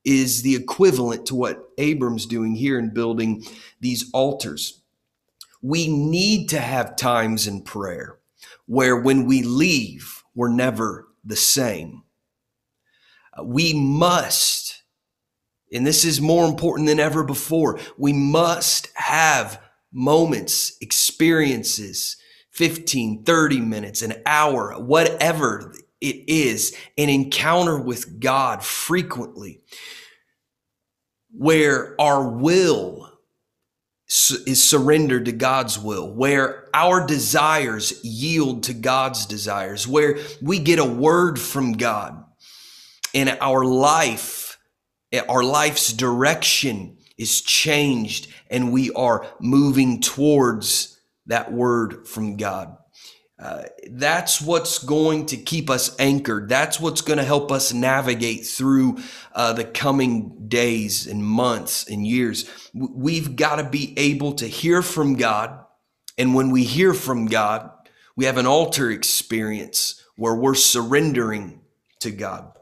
is 0.05 0.43
the 0.43 0.55
equivalent 0.55 1.27
to 1.27 1.35
what 1.35 1.69
Abram's 1.77 2.27
doing 2.27 2.55
here 2.55 2.79
in 2.79 2.95
building 2.95 3.45
these 3.81 4.11
altars. 4.13 4.83
We 5.61 5.89
need 5.89 6.49
to 6.51 6.61
have 6.61 6.97
times 6.97 7.47
in 7.47 7.63
prayer 7.63 8.19
where 8.67 8.97
when 8.97 9.27
we 9.27 9.43
leave, 9.43 10.23
we're 10.35 10.49
never 10.49 11.09
the 11.25 11.37
same. 11.37 12.05
Uh, 13.37 13.45
we 13.45 13.75
must, 13.75 14.83
and 15.73 15.87
this 15.87 16.05
is 16.05 16.21
more 16.21 16.49
important 16.49 16.89
than 16.89 17.01
ever 17.01 17.25
before, 17.25 17.79
we 17.97 18.13
must 18.13 18.89
have 18.95 19.61
moments, 19.93 20.77
experiences, 20.81 22.17
15, 22.51 23.25
30 23.25 23.61
minutes, 23.61 24.03
an 24.03 24.15
hour, 24.27 24.75
whatever 24.79 25.75
it 26.01 26.25
is, 26.29 26.77
an 26.97 27.09
encounter 27.09 27.79
with 27.79 28.21
God 28.21 28.63
frequently 28.65 29.61
where 31.31 31.95
our 32.01 32.29
will 32.29 33.13
is 34.47 34.65
surrendered 34.65 35.27
to 35.27 35.33
God's 35.33 35.79
will, 35.79 36.11
where 36.11 36.67
our 36.73 37.07
desires 37.07 38.03
yield 38.03 38.63
to 38.65 38.75
God's 38.75 39.27
desires, 39.27 39.87
where 39.87 40.19
we 40.41 40.59
get 40.59 40.79
a 40.79 40.85
word 40.85 41.39
from 41.39 41.73
God 41.73 42.25
and 43.15 43.37
our 43.41 43.65
life, 43.65 44.38
our 45.29 45.43
life's 45.43 45.93
direction 45.93 46.99
is 47.17 47.41
changed 47.41 48.29
and 48.51 48.73
we 48.73 48.91
are 48.93 49.27
moving 49.41 50.01
towards 50.01 51.01
that 51.27 51.53
word 51.53 52.07
from 52.07 52.37
God. 52.37 52.77
Uh, 53.41 53.63
that's 53.91 54.41
what's 54.41 54.79
going 54.79 55.25
to 55.27 55.37
keep 55.37 55.71
us 55.71 55.95
anchored. 56.01 56.49
That's 56.49 56.81
what's 56.81 57.03
going 57.03 57.19
to 57.19 57.25
help 57.25 57.53
us 57.53 57.73
navigate 57.73 58.45
through 58.45 58.99
uh, 59.33 59.53
the 59.53 59.65
coming 59.65 60.49
days 60.49 61.07
and 61.07 61.25
months 61.25 61.89
and 61.89 62.05
years. 62.05 62.51
We've 62.75 63.37
got 63.37 63.57
to 63.57 63.65
be 63.65 63.97
able 63.97 64.33
to 64.35 64.47
hear 64.47 64.83
from 64.83 65.15
God. 65.15 65.65
And 66.17 66.35
when 66.35 66.51
we 66.51 66.65
hear 66.65 66.93
from 66.95 67.27
God, 67.27 67.71
we 68.17 68.25
have 68.25 68.39
an 68.39 68.47
altar 68.47 68.91
experience 68.91 70.03
where 70.17 70.35
we're 70.35 70.55
surrendering 70.57 71.61
to 72.01 72.11
God. 72.11 72.59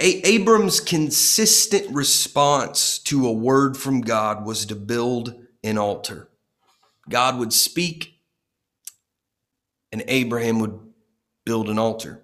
A- 0.00 0.26
Abram's 0.26 0.80
consistent 0.80 1.94
response 1.94 2.98
to 3.00 3.26
a 3.26 3.32
word 3.32 3.76
from 3.76 4.00
God 4.00 4.44
was 4.44 4.66
to 4.66 4.74
build 4.74 5.34
an 5.62 5.78
altar. 5.78 6.28
God 7.08 7.38
would 7.38 7.52
speak 7.52 8.14
and 9.92 10.02
Abraham 10.08 10.58
would 10.58 10.78
build 11.44 11.68
an 11.68 11.78
altar. 11.78 12.22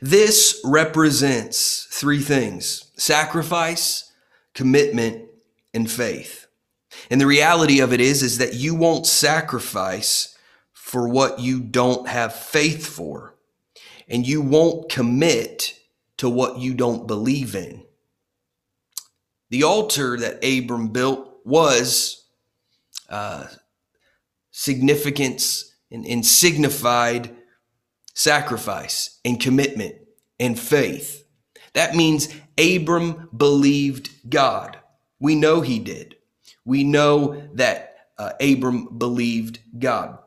This 0.00 0.60
represents 0.64 1.86
three 1.90 2.20
things 2.20 2.90
sacrifice, 2.96 4.10
commitment, 4.54 5.28
and 5.74 5.90
faith. 5.90 6.46
And 7.10 7.20
the 7.20 7.26
reality 7.26 7.80
of 7.80 7.92
it 7.92 8.00
is, 8.00 8.22
is 8.22 8.38
that 8.38 8.54
you 8.54 8.74
won't 8.74 9.06
sacrifice 9.06 10.36
for 10.72 11.08
what 11.08 11.38
you 11.38 11.60
don't 11.60 12.08
have 12.08 12.34
faith 12.34 12.86
for. 12.86 13.34
And 14.08 14.26
you 14.26 14.40
won't 14.40 14.90
commit 14.90 15.78
to 16.20 16.28
what 16.28 16.58
you 16.58 16.74
don't 16.74 17.06
believe 17.06 17.54
in. 17.54 17.82
The 19.48 19.62
altar 19.62 20.18
that 20.18 20.44
Abram 20.44 20.88
built 20.88 21.38
was 21.46 22.26
uh, 23.08 23.46
significance 24.50 25.74
and, 25.90 26.04
and 26.04 26.24
signified 26.24 27.34
sacrifice 28.12 29.18
and 29.24 29.40
commitment 29.40 29.94
and 30.38 30.60
faith. 30.60 31.24
That 31.72 31.96
means 31.96 32.28
Abram 32.58 33.30
believed 33.34 34.10
God. 34.28 34.78
We 35.20 35.34
know 35.34 35.62
he 35.62 35.78
did. 35.78 36.16
We 36.66 36.84
know 36.84 37.48
that 37.54 37.96
uh, 38.18 38.32
Abram 38.42 38.98
believed 38.98 39.60
God. 39.78 40.18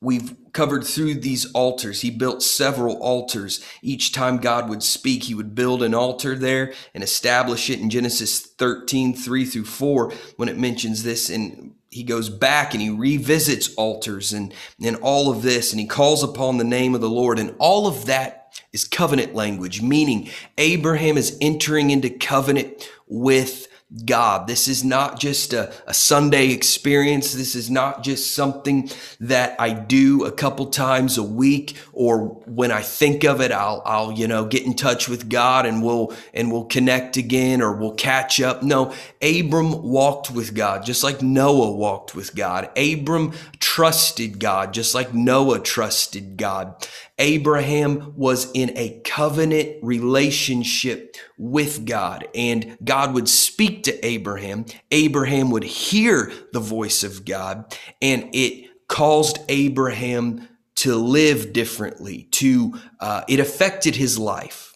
We've 0.00 0.36
covered 0.52 0.84
through 0.84 1.14
these 1.14 1.50
altars. 1.52 2.00
He 2.00 2.10
built 2.10 2.42
several 2.42 2.96
altars. 2.96 3.64
Each 3.82 4.12
time 4.12 4.38
God 4.38 4.68
would 4.68 4.82
speak, 4.82 5.24
he 5.24 5.34
would 5.34 5.54
build 5.54 5.82
an 5.82 5.94
altar 5.94 6.36
there 6.36 6.72
and 6.94 7.02
establish 7.04 7.70
it 7.70 7.80
in 7.80 7.90
Genesis 7.90 8.40
13, 8.40 9.14
3 9.14 9.44
through 9.44 9.64
4, 9.64 10.12
when 10.36 10.48
it 10.48 10.58
mentions 10.58 11.02
this. 11.02 11.30
And 11.30 11.74
he 11.90 12.02
goes 12.02 12.28
back 12.28 12.72
and 12.72 12.82
he 12.82 12.90
revisits 12.90 13.74
altars 13.74 14.32
and, 14.32 14.54
and 14.82 14.96
all 14.96 15.30
of 15.30 15.42
this, 15.42 15.72
and 15.72 15.80
he 15.80 15.86
calls 15.86 16.22
upon 16.22 16.58
the 16.58 16.64
name 16.64 16.94
of 16.94 17.00
the 17.00 17.10
Lord. 17.10 17.38
And 17.38 17.54
all 17.58 17.86
of 17.86 18.06
that 18.06 18.54
is 18.72 18.84
covenant 18.84 19.34
language, 19.34 19.82
meaning 19.82 20.28
Abraham 20.58 21.16
is 21.16 21.36
entering 21.40 21.90
into 21.90 22.10
covenant 22.10 22.88
with 23.08 23.66
God. 24.04 24.46
This 24.46 24.68
is 24.68 24.84
not 24.84 25.18
just 25.18 25.52
a, 25.52 25.72
a, 25.84 25.92
Sunday 25.92 26.52
experience. 26.52 27.32
This 27.32 27.56
is 27.56 27.68
not 27.68 28.04
just 28.04 28.36
something 28.36 28.88
that 29.18 29.56
I 29.58 29.72
do 29.72 30.24
a 30.24 30.30
couple 30.30 30.66
times 30.66 31.18
a 31.18 31.24
week 31.24 31.76
or 31.92 32.26
when 32.46 32.70
I 32.70 32.82
think 32.82 33.24
of 33.24 33.40
it, 33.40 33.50
I'll, 33.50 33.82
I'll, 33.84 34.12
you 34.12 34.28
know, 34.28 34.44
get 34.44 34.64
in 34.64 34.74
touch 34.74 35.08
with 35.08 35.28
God 35.28 35.66
and 35.66 35.82
we'll, 35.82 36.14
and 36.32 36.52
we'll 36.52 36.66
connect 36.66 37.16
again 37.16 37.60
or 37.60 37.72
we'll 37.74 37.94
catch 37.94 38.40
up. 38.40 38.62
No, 38.62 38.94
Abram 39.20 39.82
walked 39.82 40.30
with 40.30 40.54
God 40.54 40.84
just 40.84 41.02
like 41.02 41.20
Noah 41.20 41.72
walked 41.72 42.14
with 42.14 42.36
God. 42.36 42.70
Abram 42.78 43.32
trusted 43.58 44.38
God 44.38 44.72
just 44.72 44.94
like 44.94 45.12
Noah 45.12 45.58
trusted 45.58 46.36
God. 46.36 46.86
Abraham 47.20 48.14
was 48.16 48.50
in 48.52 48.76
a 48.76 49.00
covenant 49.04 49.76
relationship 49.82 51.16
with 51.38 51.84
God, 51.84 52.26
and 52.34 52.78
God 52.82 53.14
would 53.14 53.28
speak 53.28 53.84
to 53.84 54.04
Abraham. 54.04 54.64
Abraham 54.90 55.50
would 55.50 55.62
hear 55.62 56.32
the 56.52 56.60
voice 56.60 57.04
of 57.04 57.24
God, 57.26 57.76
and 58.00 58.30
it 58.32 58.70
caused 58.88 59.38
Abraham 59.48 60.48
to 60.76 60.96
live 60.96 61.52
differently. 61.52 62.24
To 62.32 62.80
uh, 63.00 63.22
it 63.28 63.38
affected 63.38 63.96
his 63.96 64.18
life, 64.18 64.74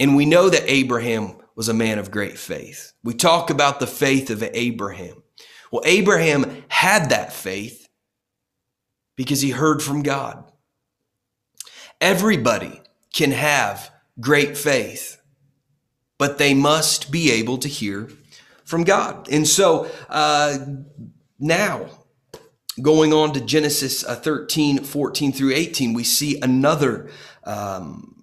and 0.00 0.16
we 0.16 0.24
know 0.24 0.48
that 0.48 0.64
Abraham 0.66 1.36
was 1.54 1.68
a 1.68 1.74
man 1.74 1.98
of 1.98 2.10
great 2.10 2.38
faith. 2.38 2.94
We 3.04 3.14
talk 3.14 3.50
about 3.50 3.80
the 3.80 3.86
faith 3.86 4.30
of 4.30 4.42
Abraham. 4.42 5.22
Well, 5.70 5.82
Abraham 5.84 6.64
had 6.68 7.10
that 7.10 7.32
faith 7.32 7.86
because 9.16 9.42
he 9.42 9.50
heard 9.50 9.82
from 9.82 10.02
God. 10.02 10.51
Everybody 12.02 12.80
can 13.14 13.30
have 13.30 13.92
great 14.20 14.58
faith, 14.58 15.22
but 16.18 16.36
they 16.36 16.52
must 16.52 17.12
be 17.12 17.30
able 17.30 17.58
to 17.58 17.68
hear 17.68 18.10
from 18.64 18.82
God. 18.82 19.28
And 19.30 19.46
so 19.46 19.88
uh, 20.08 20.58
now, 21.38 21.86
going 22.80 23.12
on 23.12 23.32
to 23.34 23.40
Genesis 23.40 24.04
uh, 24.04 24.16
13, 24.16 24.78
14 24.82 25.32
through 25.32 25.52
18, 25.52 25.92
we 25.92 26.02
see 26.02 26.40
another 26.40 27.08
um, 27.44 28.21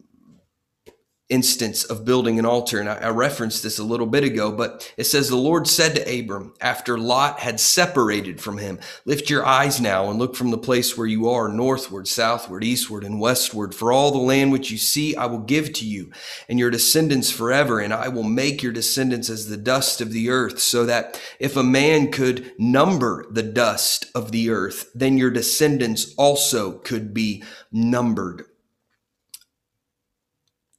instance 1.29 1.83
of 1.83 2.05
building 2.05 2.39
an 2.39 2.45
altar. 2.45 2.79
And 2.79 2.89
I, 2.89 2.95
I, 2.95 3.09
referenced 3.09 3.61
this 3.61 3.77
a 3.77 3.83
little 3.83 4.07
bit 4.07 4.23
ago, 4.23 4.51
but 4.51 4.91
it 4.97 5.03
says, 5.03 5.29
The 5.29 5.35
Lord 5.35 5.67
said 5.67 5.95
to 5.95 6.19
Abram, 6.19 6.53
after 6.59 6.97
Lot 6.97 7.39
had 7.39 7.59
separated 7.59 8.41
from 8.41 8.57
him, 8.57 8.79
Lift 9.05 9.29
your 9.29 9.45
eyes 9.45 9.79
now 9.79 10.09
and 10.09 10.17
look 10.17 10.35
from 10.35 10.49
the 10.49 10.57
place 10.57 10.97
where 10.97 11.05
you 11.05 11.29
are, 11.29 11.47
northward, 11.47 12.07
southward, 12.07 12.63
eastward, 12.63 13.03
and 13.03 13.19
westward. 13.19 13.75
For 13.75 13.91
all 13.91 14.11
the 14.11 14.17
land 14.17 14.51
which 14.51 14.71
you 14.71 14.77
see, 14.77 15.15
I 15.15 15.27
will 15.27 15.39
give 15.39 15.71
to 15.73 15.85
you 15.85 16.11
and 16.47 16.57
your 16.57 16.71
descendants 16.71 17.29
forever. 17.31 17.79
And 17.79 17.93
I 17.93 18.07
will 18.07 18.23
make 18.23 18.63
your 18.63 18.73
descendants 18.73 19.29
as 19.29 19.47
the 19.47 19.57
dust 19.57 20.01
of 20.01 20.11
the 20.11 20.29
earth, 20.29 20.59
so 20.59 20.85
that 20.85 21.21
if 21.39 21.55
a 21.55 21.63
man 21.63 22.11
could 22.11 22.53
number 22.57 23.25
the 23.29 23.43
dust 23.43 24.07
of 24.15 24.31
the 24.31 24.49
earth, 24.49 24.89
then 24.95 25.17
your 25.17 25.31
descendants 25.31 26.15
also 26.17 26.79
could 26.79 27.13
be 27.13 27.43
numbered 27.71 28.45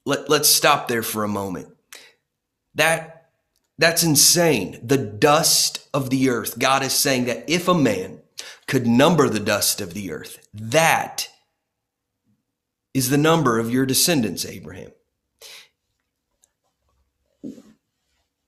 let, 0.05 0.29
let's 0.29 0.49
stop 0.49 0.89
there 0.89 1.03
for 1.03 1.25
a 1.25 1.29
moment. 1.29 1.69
That, 2.75 3.31
that's 3.79 4.03
insane. 4.03 4.81
The 4.83 4.99
dust 4.99 5.89
of 5.93 6.11
the 6.11 6.31
earth. 6.31 6.59
God 6.59 6.83
is 6.83 6.93
saying 6.93 7.27
that 7.27 7.49
if 7.49 7.69
a 7.69 7.75
man 7.75 8.21
could 8.67 8.87
number 8.87 9.29
the 9.29 9.41
dust 9.41 9.81
of 9.81 9.95
the 9.95 10.13
earth, 10.13 10.47
that 10.55 11.29
is 12.95 13.11
the 13.11 13.19
number 13.19 13.59
of 13.59 13.71
your 13.71 13.87
descendants, 13.87 14.45
Abraham. 14.45 14.91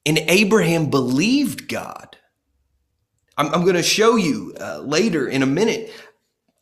And 0.05 0.19
Abraham 0.27 0.91
believed 0.91 1.69
God. 1.69 2.17
I'm, 3.37 3.55
I'm 3.55 3.63
going 3.63 3.77
to 3.77 3.83
show 3.83 4.17
you 4.17 4.55
uh, 4.61 4.81
later 4.81 5.29
in 5.29 5.43
a 5.43 5.47
minute 5.47 5.93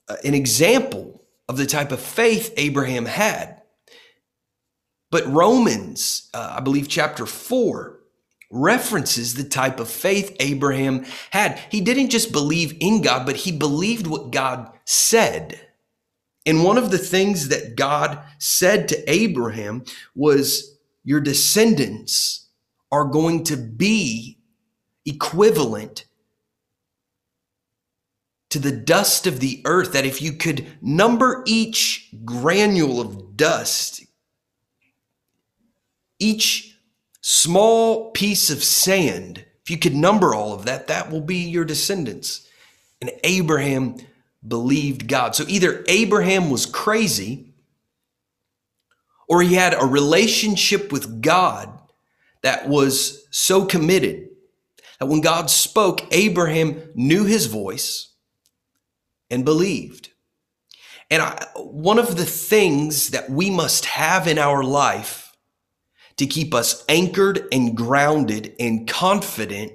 uh, 0.09 0.17
an 0.25 0.35
example 0.35 1.23
of 1.49 1.57
the 1.57 1.67
type 1.67 1.93
of 1.93 2.01
faith 2.01 2.53
Abraham 2.57 3.07
had. 3.07 3.60
But 5.11 5.27
Romans, 5.27 6.31
uh, 6.33 6.55
I 6.57 6.61
believe 6.61 6.89
chapter 6.89 7.27
4, 7.27 8.01
references 8.51 9.35
the 9.35 9.45
type 9.45 9.79
of 9.79 9.89
faith 9.89 10.37
Abraham 10.41 11.05
had. 11.31 11.61
He 11.71 11.81
didn't 11.81 12.11
just 12.11 12.33
believe 12.33 12.77
in 12.81 13.03
God, 13.03 13.27
but 13.27 13.37
he 13.37 13.53
believed 13.53 14.07
what 14.07 14.33
God 14.33 14.73
said. 14.85 15.61
And 16.47 16.65
one 16.65 16.79
of 16.79 16.91
the 16.91 16.99
things 16.99 17.49
that 17.49 17.77
God 17.77 18.19
said 18.39 18.89
to 18.89 19.11
Abraham 19.11 19.85
was, 20.15 20.79
Your 21.05 21.21
descendants 21.21 22.49
are 22.91 23.05
going 23.05 23.45
to 23.45 23.57
be 23.57 24.39
equivalent 25.07 26.07
to 28.49 28.59
the 28.59 28.73
dust 28.73 29.27
of 29.27 29.39
the 29.39 29.63
earth. 29.65 29.93
That 29.93 30.07
if 30.07 30.21
you 30.23 30.33
could 30.33 30.67
number 30.81 31.43
each 31.47 32.09
granule 32.25 33.01
of 33.01 33.37
dust, 33.37 34.05
each 36.21 36.77
small 37.21 38.11
piece 38.13 38.51
of 38.51 38.63
sand, 38.63 39.45
if 39.63 39.71
you 39.71 39.79
could 39.79 39.95
number 39.95 40.35
all 40.35 40.55
of 40.55 40.65
that, 40.67 40.87
that 40.87 41.11
will 41.11 41.21
be 41.21 41.39
your 41.39 41.65
descendants. 41.65 42.47
And 43.01 43.11
Abraham 43.25 43.97
believed 44.47 45.09
God. 45.09 45.35
So 45.35 45.45
either 45.49 45.85
Abraham 45.89 46.51
was 46.51 46.67
crazy 46.67 47.55
or 49.29 49.43
he 49.43 49.55
had 49.55 49.75
a 49.75 49.87
relationship 49.87 50.93
with 50.93 51.23
God 51.23 51.71
that 52.43 52.69
was 52.69 53.27
so 53.31 53.65
committed 53.65 54.29
that 54.99 55.07
when 55.07 55.21
God 55.21 55.51
spoke, 55.51 56.03
Abraham 56.11 56.91
knew 56.95 57.25
his 57.25 57.47
voice 57.47 58.13
and 59.31 59.45
believed. 59.45 60.11
And 61.11 61.23
I, 61.23 61.47
one 61.57 61.99
of 61.99 62.17
the 62.17 62.27
things 62.27 63.09
that 63.09 63.29
we 63.31 63.51
must 63.51 63.85
have 63.87 64.27
in 64.27 64.39
our 64.39 64.63
life 64.63 65.20
to 66.21 66.27
keep 66.27 66.53
us 66.53 66.85
anchored 66.87 67.49
and 67.51 67.75
grounded 67.75 68.55
and 68.61 68.87
confident 68.87 69.73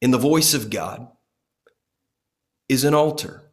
in 0.00 0.12
the 0.12 0.18
voice 0.18 0.54
of 0.54 0.70
God 0.70 1.08
is 2.68 2.84
an 2.84 2.94
altar. 2.94 3.50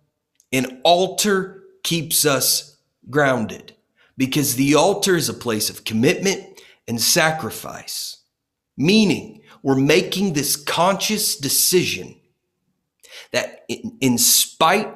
An 0.52 0.82
altar 0.84 1.64
keeps 1.84 2.28
us 2.28 2.78
grounded 3.10 3.76
because 4.20 4.56
the 4.56 4.76
altar 4.76 5.16
is 5.16 5.30
a 5.30 5.34
place 5.34 5.72
of 5.72 5.84
commitment 5.84 6.62
and 6.88 7.02
sacrifice, 7.02 8.18
meaning 8.78 9.42
we're 9.64 9.74
making 9.74 10.34
this 10.34 10.56
conscious 10.56 11.38
decision 11.38 12.22
that 13.32 13.66
in, 13.68 13.98
in 14.00 14.18
spite 14.20 14.94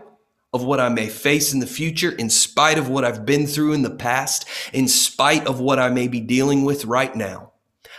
of 0.53 0.63
what 0.63 0.79
I 0.79 0.89
may 0.89 1.07
face 1.07 1.53
in 1.53 1.59
the 1.59 1.67
future, 1.67 2.11
in 2.11 2.29
spite 2.29 2.77
of 2.77 2.89
what 2.89 3.05
I've 3.05 3.25
been 3.25 3.47
through 3.47 3.73
in 3.73 3.83
the 3.83 3.89
past, 3.89 4.45
in 4.73 4.87
spite 4.87 5.47
of 5.47 5.59
what 5.59 5.79
I 5.79 5.89
may 5.89 6.07
be 6.07 6.19
dealing 6.19 6.65
with 6.65 6.85
right 6.85 7.15
now. 7.15 7.51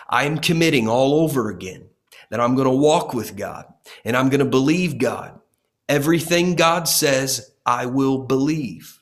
I 0.09 0.25
am 0.25 0.39
committing 0.39 0.89
all 0.89 1.15
over 1.15 1.49
again 1.49 1.89
that 2.29 2.41
I'm 2.41 2.55
going 2.55 2.69
to 2.69 2.75
walk 2.75 3.15
with 3.15 3.37
God 3.37 3.65
and 4.05 4.17
I'm 4.17 4.29
going 4.29 4.41
to 4.41 4.45
believe 4.45 4.99
God. 4.99 5.41
Everything 5.89 6.55
God 6.55 6.89
says, 6.89 7.53
I 7.65 7.87
will 7.87 8.19
believe. 8.19 9.01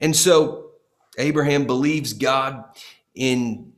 And 0.00 0.14
so 0.14 0.70
Abraham 1.18 1.66
believes 1.66 2.12
God 2.12 2.64
in 3.14 3.72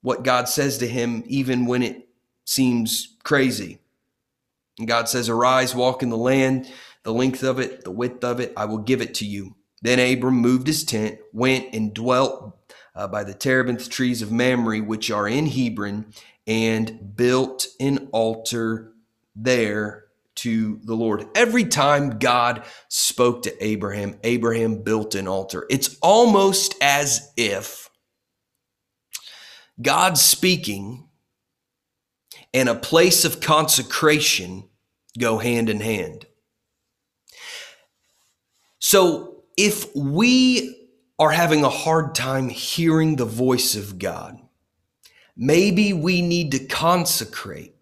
what 0.00 0.22
God 0.22 0.48
says 0.48 0.78
to 0.78 0.88
him, 0.88 1.24
even 1.26 1.66
when 1.66 1.82
it 1.82 2.08
seems 2.44 3.16
crazy. 3.22 3.78
And 4.78 4.88
God 4.88 5.08
says, 5.08 5.28
Arise, 5.28 5.74
walk 5.74 6.02
in 6.02 6.10
the 6.10 6.16
land 6.16 6.70
the 7.04 7.12
length 7.12 7.42
of 7.42 7.58
it, 7.58 7.84
the 7.84 7.90
width 7.90 8.24
of 8.24 8.40
it, 8.40 8.52
I 8.56 8.64
will 8.64 8.78
give 8.78 9.00
it 9.00 9.14
to 9.16 9.26
you. 9.26 9.54
Then 9.82 9.98
Abram 9.98 10.36
moved 10.36 10.66
his 10.66 10.84
tent, 10.84 11.18
went 11.32 11.74
and 11.74 11.94
dwelt 11.94 12.58
uh, 12.94 13.06
by 13.06 13.24
the 13.24 13.34
terebinth 13.34 13.88
trees 13.90 14.22
of 14.22 14.32
Mamre, 14.32 14.78
which 14.78 15.10
are 15.10 15.28
in 15.28 15.46
Hebron, 15.46 16.06
and 16.46 17.16
built 17.16 17.66
an 17.80 18.08
altar 18.12 18.92
there 19.36 20.04
to 20.36 20.80
the 20.84 20.94
Lord. 20.94 21.26
Every 21.34 21.64
time 21.64 22.18
God 22.18 22.64
spoke 22.88 23.42
to 23.42 23.64
Abraham, 23.64 24.18
Abraham 24.24 24.82
built 24.82 25.14
an 25.14 25.28
altar. 25.28 25.66
It's 25.70 25.96
almost 26.02 26.74
as 26.80 27.32
if 27.36 27.90
God 29.80 30.18
speaking 30.18 31.08
and 32.52 32.68
a 32.68 32.74
place 32.74 33.24
of 33.24 33.40
consecration 33.40 34.68
go 35.18 35.38
hand 35.38 35.68
in 35.68 35.80
hand. 35.80 36.26
So 38.86 39.44
if 39.56 39.96
we 39.96 40.90
are 41.18 41.30
having 41.30 41.64
a 41.64 41.70
hard 41.70 42.14
time 42.14 42.50
hearing 42.50 43.16
the 43.16 43.24
voice 43.24 43.76
of 43.76 43.98
God, 43.98 44.38
maybe 45.34 45.94
we 45.94 46.20
need 46.20 46.52
to 46.52 46.66
consecrate. 46.66 47.74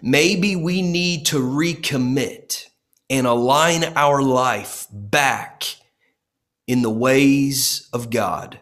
Maybe 0.00 0.56
we 0.56 0.80
need 0.80 1.26
to 1.26 1.36
recommit 1.36 2.64
and 3.10 3.26
align 3.26 3.92
our 3.94 4.22
life 4.22 4.86
back 4.90 5.64
in 6.66 6.80
the 6.80 6.88
ways 6.88 7.86
of 7.92 8.08
God. 8.08 8.58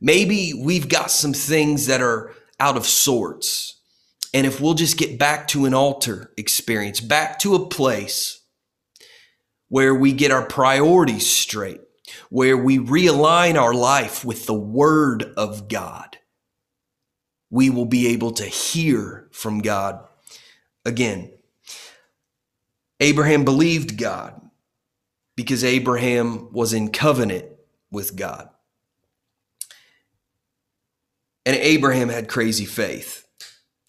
Maybe 0.00 0.52
we've 0.52 0.88
got 0.88 1.12
some 1.12 1.32
things 1.32 1.86
that 1.86 2.02
are 2.02 2.34
out 2.58 2.76
of 2.76 2.86
sorts. 2.86 3.76
And 4.34 4.44
if 4.44 4.60
we'll 4.60 4.74
just 4.74 4.98
get 4.98 5.16
back 5.16 5.46
to 5.48 5.64
an 5.64 5.74
altar 5.74 6.32
experience, 6.36 7.00
back 7.00 7.38
to 7.38 7.54
a 7.54 7.68
place 7.68 8.40
where 9.68 9.94
we 9.94 10.12
get 10.12 10.30
our 10.30 10.46
priorities 10.46 11.28
straight, 11.28 11.80
where 12.30 12.56
we 12.56 12.78
realign 12.78 13.60
our 13.60 13.74
life 13.74 14.24
with 14.24 14.46
the 14.46 14.54
Word 14.54 15.24
of 15.36 15.68
God, 15.68 16.18
we 17.50 17.70
will 17.70 17.86
be 17.86 18.08
able 18.08 18.32
to 18.32 18.44
hear 18.44 19.28
from 19.32 19.60
God 19.60 20.04
again. 20.84 21.32
Abraham 23.00 23.44
believed 23.44 23.98
God 23.98 24.40
because 25.36 25.62
Abraham 25.62 26.50
was 26.52 26.72
in 26.72 26.90
covenant 26.90 27.46
with 27.90 28.16
God. 28.16 28.48
And 31.44 31.56
Abraham 31.56 32.08
had 32.08 32.28
crazy 32.28 32.64
faith. 32.64 33.26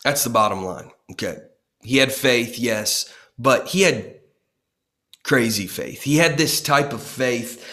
That's 0.03 0.23
the 0.23 0.29
bottom 0.29 0.63
line. 0.63 0.91
Okay. 1.11 1.37
He 1.81 1.97
had 1.97 2.11
faith, 2.11 2.59
yes, 2.59 3.11
but 3.39 3.69
he 3.69 3.81
had 3.81 4.16
crazy 5.27 5.67
faith. 5.67 6.01
He 6.01 6.17
had 6.17 6.37
this 6.37 6.61
type 6.61 6.93
of 6.93 7.03
faith 7.03 7.63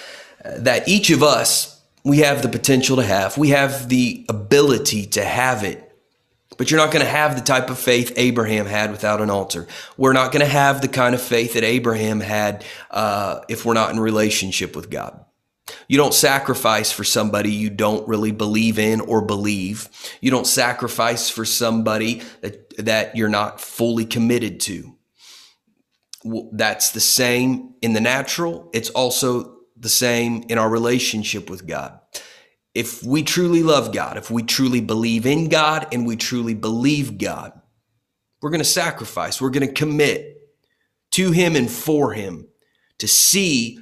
uh, 0.45 0.59
that 0.59 0.89
each 0.89 1.11
of 1.11 1.23
us, 1.23 1.81
we 2.05 2.19
have 2.19 2.43
the 2.43 2.49
potential 2.49 2.97
to 2.97 3.05
have. 3.05 3.39
We 3.39 3.51
have 3.51 3.89
the 3.89 4.27
ability 4.29 5.07
to 5.07 5.25
have 5.25 5.65
it 5.65 5.85
but 6.57 6.71
you're 6.71 6.81
not 6.81 6.93
going 6.93 7.05
to 7.05 7.11
have 7.11 7.37
the 7.37 7.43
type 7.43 7.71
of 7.71 7.79
faith 7.79 8.13
Abraham 8.17 8.67
had 8.67 8.91
without 8.91 9.21
an 9.21 9.31
altar. 9.31 9.67
We're 9.97 10.13
not 10.13 10.33
going 10.33 10.45
to 10.45 10.51
have 10.51 10.81
the 10.81 10.89
kind 10.89 11.15
of 11.15 11.21
faith 11.21 11.55
that 11.55 11.65
Abraham 11.65 12.21
had 12.21 12.65
uh, 12.91 13.41
if 13.49 13.65
we're 13.65 13.75
not 13.75 13.91
in 13.91 14.01
relationship 14.01 14.77
with 14.77 14.91
God. 14.91 15.25
You 15.89 15.97
don't 15.97 16.15
sacrifice 16.15 16.93
for 16.93 17.05
somebody 17.05 17.51
you 17.51 17.71
don't 17.71 18.07
really 18.07 18.33
believe 18.33 18.79
in 18.79 19.01
or 19.01 19.23
believe. 19.23 19.89
You 20.21 20.31
don't 20.31 20.47
sacrifice 20.47 21.31
for 21.31 21.45
somebody 21.45 22.23
that, 22.43 22.77
that 22.85 23.17
you're 23.17 23.29
not 23.29 23.61
fully 23.61 24.05
committed 24.05 24.61
to. 24.61 24.94
That's 26.53 26.93
the 26.93 27.01
same 27.01 27.75
in 27.83 27.93
the 27.93 28.01
natural. 28.01 28.71
It's 28.73 28.91
also 28.91 29.59
the 29.77 29.89
same 29.89 30.45
in 30.49 30.59
our 30.59 30.69
relationship 30.69 31.51
with 31.51 31.67
God 31.67 32.01
if 32.75 33.05
we 33.05 33.23
truly 33.23 33.63
love 33.63 33.93
God, 33.93 34.17
if 34.17 34.31
we 34.31 34.43
truly 34.43 34.81
believe 34.81 35.27
in 35.27 35.49
God 35.49 35.87
and 35.93 36.07
we 36.07 36.17
truly 36.17 36.55
believe 36.55 37.19
God, 37.19 37.53
we're 38.43 38.51
going 38.51 38.59
to 38.59 38.65
sacrifice, 38.65 39.41
we're 39.41 39.51
going 39.51 39.67
to 39.67 39.73
commit 39.73 40.37
to 41.13 41.31
Him 41.31 41.55
and 41.55 41.71
for 41.71 42.13
Him 42.13 42.49
to 42.99 43.07
see 43.07 43.79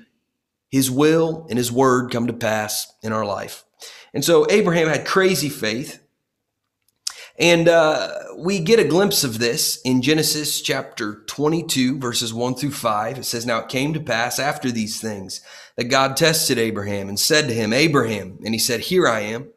His 0.68 0.90
will 0.90 1.46
and 1.48 1.56
His 1.56 1.72
word 1.72 2.12
come 2.12 2.26
to 2.26 2.34
pass 2.34 2.92
in 3.02 3.12
our 3.12 3.24
life. 3.24 3.64
And 4.12 4.22
so 4.24 4.46
Abraham 4.50 4.88
had 4.88 5.06
crazy 5.06 5.48
faith. 5.48 6.01
And 7.38 7.66
uh, 7.66 8.10
we 8.36 8.58
get 8.58 8.78
a 8.78 8.84
glimpse 8.84 9.24
of 9.24 9.38
this 9.38 9.80
in 9.82 10.02
Genesis 10.02 10.60
chapter 10.60 11.22
22, 11.26 11.98
verses 11.98 12.34
1 12.34 12.54
through 12.56 12.72
5. 12.72 13.18
It 13.18 13.24
says, 13.24 13.46
Now 13.46 13.60
it 13.60 13.68
came 13.68 13.94
to 13.94 14.00
pass 14.00 14.38
after 14.38 14.70
these 14.70 15.00
things 15.00 15.40
that 15.76 15.84
God 15.84 16.16
tested 16.16 16.58
Abraham 16.58 17.08
and 17.08 17.18
said 17.18 17.48
to 17.48 17.54
him, 17.54 17.72
Abraham, 17.72 18.38
and 18.44 18.54
he 18.54 18.58
said, 18.58 18.80
Here 18.80 19.08
I 19.08 19.20
am. 19.20 19.48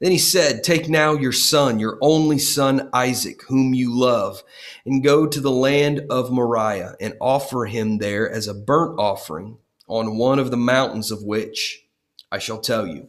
Then 0.00 0.10
he 0.10 0.18
said, 0.18 0.62
Take 0.62 0.88
now 0.88 1.12
your 1.12 1.32
son, 1.32 1.78
your 1.78 1.98
only 2.00 2.38
son 2.38 2.88
Isaac, 2.92 3.42
whom 3.48 3.74
you 3.74 3.94
love, 3.94 4.42
and 4.86 5.04
go 5.04 5.26
to 5.26 5.40
the 5.40 5.50
land 5.50 6.06
of 6.08 6.30
Moriah 6.30 6.94
and 7.00 7.14
offer 7.20 7.66
him 7.66 7.98
there 7.98 8.30
as 8.30 8.46
a 8.46 8.54
burnt 8.54 8.98
offering 8.98 9.58
on 9.86 10.16
one 10.16 10.38
of 10.38 10.50
the 10.50 10.56
mountains 10.56 11.10
of 11.10 11.22
which 11.22 11.84
I 12.30 12.38
shall 12.38 12.60
tell 12.60 12.86
you. 12.86 13.08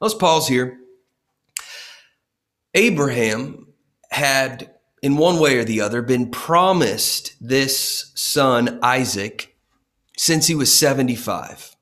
Let's 0.00 0.14
pause 0.14 0.48
here. 0.48 0.78
Abraham 2.74 3.66
had, 4.10 4.70
in 5.02 5.16
one 5.16 5.38
way 5.38 5.58
or 5.58 5.64
the 5.64 5.80
other, 5.80 6.02
been 6.02 6.30
promised 6.30 7.34
this 7.40 8.12
son 8.14 8.78
Isaac 8.82 9.56
since 10.16 10.46
he 10.46 10.54
was 10.54 10.72
75. 10.72 11.76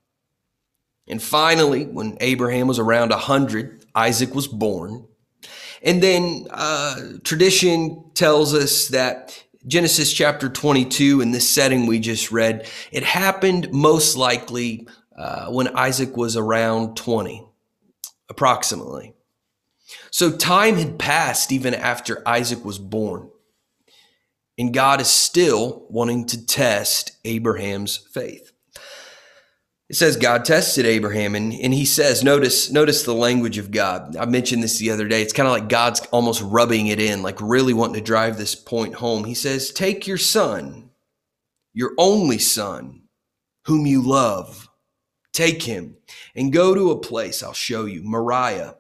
And 1.09 1.23
finally, 1.23 1.87
when 1.87 2.17
Abraham 2.21 2.69
was 2.69 2.79
around 2.79 3.11
100, 3.11 3.85
Isaac 3.95 4.35
was 4.35 4.47
born. 4.47 5.07
And 5.83 6.03
then 6.03 6.47
uh, 6.51 6.97
tradition 7.25 8.05
tells 8.15 8.55
us 8.55 8.89
that 8.89 9.43
Genesis 9.67 10.13
chapter 10.13 10.49
22, 10.49 11.21
in 11.21 11.33
this 11.33 11.49
setting 11.49 11.87
we 11.87 11.99
just 11.99 12.31
read, 12.31 12.69
it 12.93 13.03
happened 13.03 13.73
most 13.73 14.17
likely 14.17 14.87
uh, 15.17 15.47
when 15.47 15.69
Isaac 15.77 16.17
was 16.17 16.37
around 16.37 16.97
20, 16.97 17.45
approximately. 18.29 19.15
So 20.11 20.31
time 20.31 20.77
had 20.77 20.99
passed 20.99 21.53
even 21.53 21.75
after 21.75 22.27
Isaac 22.27 22.65
was 22.65 22.79
born. 22.79 23.31
And 24.59 24.75
God 24.75 25.01
is 25.01 25.11
still 25.11 25.87
wanting 25.89 26.27
to 26.27 26.47
test 26.47 27.13
Abraham's 27.25 27.97
faith 27.97 28.51
it 29.91 29.97
says 29.97 30.17
God 30.17 30.45
tested 30.45 30.87
Abraham 30.87 31.35
and, 31.35 31.53
and 31.53 31.75
he 31.75 31.85
says, 31.85 32.23
notice, 32.23 32.71
notice 32.71 33.03
the 33.03 33.13
language 33.13 33.59
of 33.59 33.73
God. 33.73 34.17
I 34.17 34.25
mentioned 34.25 34.63
this 34.63 34.79
the 34.79 34.93
other 34.93 35.09
day. 35.09 35.21
It's 35.21 35.33
kind 35.33 35.49
of 35.49 35.53
like 35.53 35.69
God's 35.69 35.99
almost 36.13 36.43
rubbing 36.43 36.87
it 36.87 37.01
in, 37.01 37.25
like 37.25 37.41
really 37.41 37.75
wanting 37.75 37.97
to 37.97 38.01
drive 38.01 38.39
this 38.39 38.55
point 38.55 38.95
home. 38.95 39.25
He 39.25 39.35
says, 39.35 39.73
Take 39.73 40.07
your 40.07 40.17
son, 40.17 40.91
your 41.75 41.91
only 41.99 42.39
son, 42.39 43.03
whom 43.65 43.85
you 43.85 44.01
love, 44.01 44.69
take 45.33 45.65
him 45.65 45.97
and 46.37 46.53
go 46.53 46.73
to 46.73 46.93
a 46.93 47.01
place 47.01 47.43
I'll 47.43 47.53
show 47.53 47.85
you, 47.85 48.01
Moriah, 48.05 48.77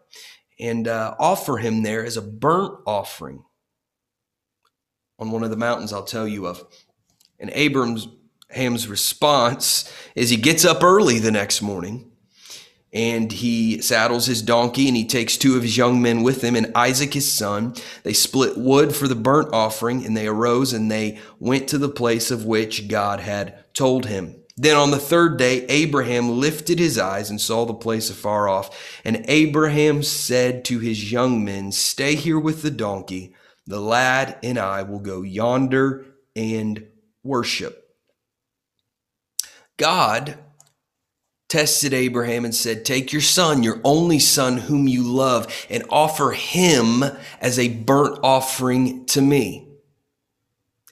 and 0.61 0.87
uh, 0.87 1.15
offer 1.19 1.57
him 1.57 1.83
there 1.83 2.05
as 2.05 2.17
a 2.17 2.23
burnt 2.23 2.79
offering 2.87 3.45
on 5.19 5.31
one 5.31 5.43
of 5.43 5.51
the 5.51 5.57
mountains 5.57 5.93
I'll 5.93 6.05
tell 6.05 6.29
you 6.29 6.47
of. 6.47 6.65
And 7.39 7.51
Abram's 7.55 8.09
Ham's 8.51 8.89
response 8.89 9.93
is 10.15 10.31
he 10.31 10.37
gets 10.37 10.65
up 10.65 10.83
early 10.83 11.19
the 11.19 11.31
next 11.31 11.63
morning 11.63 12.11
and 12.93 13.31
he 13.31 13.81
saddles 13.81 14.27
his 14.27 14.43
donkey 14.43 14.89
and 14.89 14.97
he 14.97 15.07
takes 15.07 15.37
two 15.37 15.57
of 15.57 15.63
his 15.63 15.77
young 15.77 16.03
men 16.03 16.23
with 16.25 16.43
him 16.43 16.57
and 16.57 16.73
Isaac 16.75 17.15
his 17.15 17.31
son. 17.31 17.75
They 18.03 18.13
split 18.13 18.59
wood 18.59 18.95
for 18.95 19.07
the 19.07 19.15
burnt 19.15 19.53
offering 19.53 20.05
and 20.05 20.17
they 20.17 20.27
arose 20.27 20.73
and 20.73 20.91
they 20.91 21.21
went 21.39 21.69
to 21.69 21.79
the 21.79 21.89
place 21.89 22.33
of 22.33 22.45
which 22.45 22.89
God 22.89 23.21
had 23.21 23.73
told 23.73 24.07
him. 24.07 24.40
Then 24.61 24.77
on 24.77 24.91
the 24.91 24.99
third 24.99 25.39
day, 25.39 25.65
Abraham 25.71 26.39
lifted 26.39 26.79
his 26.79 26.99
eyes 26.99 27.31
and 27.31 27.41
saw 27.41 27.65
the 27.65 27.73
place 27.73 28.11
afar 28.11 28.47
off. 28.47 29.01
And 29.07 29.25
Abraham 29.27 30.03
said 30.03 30.67
to 30.67 30.79
his 30.81 31.11
young 31.11 31.43
men, 31.43 31.73
Stay 31.73 32.15
here 32.15 32.39
with 32.39 32.61
the 32.61 32.71
donkey. 32.71 33.35
The 33.67 33.81
lad 33.81 34.37
and 34.43 34.59
I 34.59 34.83
will 34.83 34.99
go 34.99 35.23
yonder 35.23 36.05
and 36.37 36.87
worship. 37.25 37.97
God 39.79 40.37
tested 41.49 41.95
Abraham 41.95 42.45
and 42.45 42.55
said, 42.55 42.85
Take 42.85 43.15
your 43.15 43.23
son, 43.23 43.63
your 43.63 43.81
only 43.83 44.19
son, 44.19 44.59
whom 44.59 44.87
you 44.87 45.03
love, 45.03 45.67
and 45.71 45.85
offer 45.89 46.33
him 46.33 47.03
as 47.41 47.59
a 47.59 47.69
burnt 47.69 48.19
offering 48.23 49.07
to 49.07 49.23
me. 49.23 49.71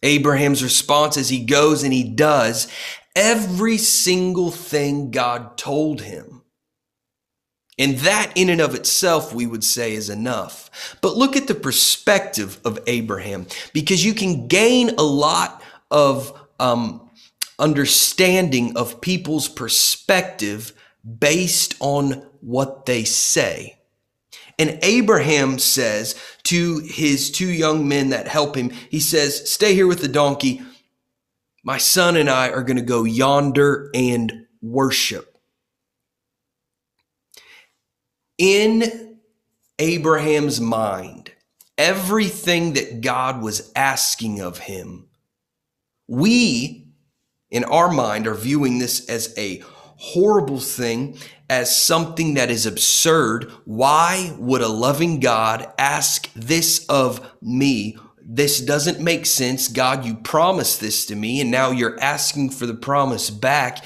Abraham's 0.02 0.62
response 0.62 1.16
as 1.16 1.28
he 1.28 1.44
goes 1.44 1.82
and 1.82 1.92
he 1.92 2.04
does 2.04 2.68
every 3.14 3.78
single 3.78 4.50
thing 4.50 5.10
God 5.10 5.56
told 5.56 6.02
him. 6.02 6.42
And 7.78 7.98
that, 7.98 8.32
in 8.34 8.48
and 8.48 8.60
of 8.60 8.74
itself, 8.74 9.32
we 9.32 9.46
would 9.46 9.62
say 9.62 9.94
is 9.94 10.10
enough. 10.10 10.98
But 11.00 11.16
look 11.16 11.36
at 11.36 11.46
the 11.46 11.54
perspective 11.54 12.60
of 12.64 12.80
Abraham, 12.86 13.46
because 13.72 14.04
you 14.04 14.14
can 14.14 14.48
gain 14.48 14.90
a 14.98 15.02
lot 15.02 15.62
of 15.90 16.32
um, 16.58 17.08
understanding 17.58 18.76
of 18.76 19.00
people's 19.00 19.48
perspective 19.48 20.72
based 21.18 21.76
on 21.80 22.26
what 22.40 22.86
they 22.86 23.04
say. 23.04 23.78
And 24.58 24.78
Abraham 24.82 25.58
says 25.58 26.20
to 26.44 26.78
his 26.78 27.30
two 27.30 27.48
young 27.48 27.86
men 27.86 28.10
that 28.10 28.26
help 28.26 28.56
him, 28.56 28.70
he 28.70 28.98
says, 28.98 29.48
Stay 29.48 29.74
here 29.74 29.86
with 29.86 30.00
the 30.00 30.08
donkey. 30.08 30.62
My 31.68 31.76
son 31.76 32.16
and 32.16 32.30
I 32.30 32.48
are 32.48 32.62
going 32.62 32.78
to 32.78 32.82
go 32.82 33.04
yonder 33.04 33.90
and 33.92 34.46
worship. 34.62 35.36
In 38.38 39.18
Abraham's 39.78 40.62
mind, 40.62 41.30
everything 41.76 42.72
that 42.72 43.02
God 43.02 43.42
was 43.42 43.70
asking 43.76 44.40
of 44.40 44.56
him, 44.56 45.08
we 46.06 46.86
in 47.50 47.64
our 47.64 47.92
mind 47.92 48.26
are 48.26 48.34
viewing 48.34 48.78
this 48.78 49.06
as 49.06 49.34
a 49.36 49.58
horrible 49.98 50.60
thing 50.60 51.18
as 51.50 51.76
something 51.76 52.32
that 52.32 52.50
is 52.50 52.64
absurd. 52.64 53.52
Why 53.66 54.34
would 54.38 54.62
a 54.62 54.68
loving 54.68 55.20
God 55.20 55.70
ask 55.76 56.32
this 56.32 56.86
of 56.86 57.30
me? 57.42 57.98
This 58.30 58.60
doesn't 58.60 59.00
make 59.00 59.24
sense. 59.24 59.68
God, 59.68 60.04
you 60.04 60.14
promised 60.14 60.82
this 60.82 61.06
to 61.06 61.16
me, 61.16 61.40
and 61.40 61.50
now 61.50 61.70
you're 61.70 61.98
asking 61.98 62.50
for 62.50 62.66
the 62.66 62.74
promise 62.74 63.30
back. 63.30 63.82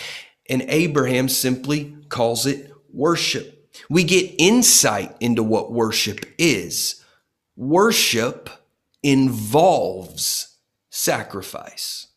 And 0.51 0.63
Abraham 0.63 1.29
simply 1.29 1.97
calls 2.09 2.45
it 2.45 2.73
worship. 2.93 3.71
We 3.89 4.03
get 4.03 4.35
insight 4.39 5.15
into 5.21 5.45
what 5.45 5.71
worship 5.71 6.27
is. 6.39 7.05
Worship 7.55 8.51
involves 9.05 10.59
sacrifice. 10.91 12.09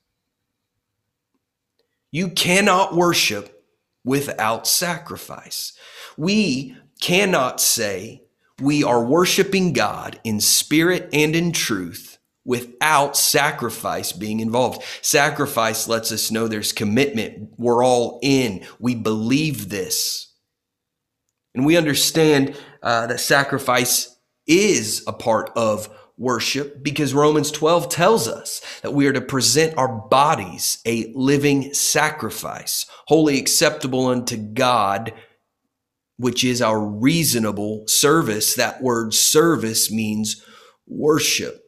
You 2.12 2.30
cannot 2.30 2.96
worship 2.96 3.64
without 4.04 4.66
sacrifice. 4.66 5.74
We 6.18 6.76
cannot 7.00 7.62
say 7.62 8.24
we 8.60 8.84
are 8.84 9.06
worshiping 9.06 9.74
God 9.74 10.20
in 10.24 10.40
spirit 10.40 11.10
and 11.14 11.36
in 11.36 11.52
truth 11.52 12.15
without 12.46 13.18
sacrifice 13.18 14.12
being 14.12 14.40
involved. 14.40 14.84
Sacrifice 15.02 15.88
lets 15.88 16.12
us 16.12 16.32
know 16.32 16.48
there's 16.48 16.72
commitment. 16.72 17.50
We're 17.58 17.84
all 17.84 18.20
in. 18.22 18.66
We 18.80 18.96
believe 18.96 19.70
this. 19.70 20.32
And 21.56 21.66
we 21.66 21.78
understand 21.78 22.56
uh, 22.84 23.08
that 23.08 23.20
sacrifice 23.20 24.16
is 24.46 25.04
a 25.08 25.14
part 25.14 25.52
of 25.56 25.90
worship 26.18 26.82
because 26.84 27.14
Romans 27.14 27.52
12 27.52 27.90
tells 27.90 28.28
us 28.28 28.62
that 28.82 28.94
we 28.94 29.08
are 29.08 29.14
to 29.14 29.22
present 29.22 29.78
our 29.78 29.88
bodies 29.88 30.80
a 30.86 31.12
living 31.14 31.74
sacrifice, 31.74 32.86
wholly 33.08 33.40
acceptable 33.40 34.08
unto 34.08 34.38
God, 34.38 35.14
which 36.18 36.44
is 36.44 36.62
our 36.62 36.80
reasonable 36.80 37.86
service. 37.88 38.56
That 38.56 38.82
word 38.82 39.14
service 39.14 39.92
means 39.92 40.44
worship. 40.88 41.65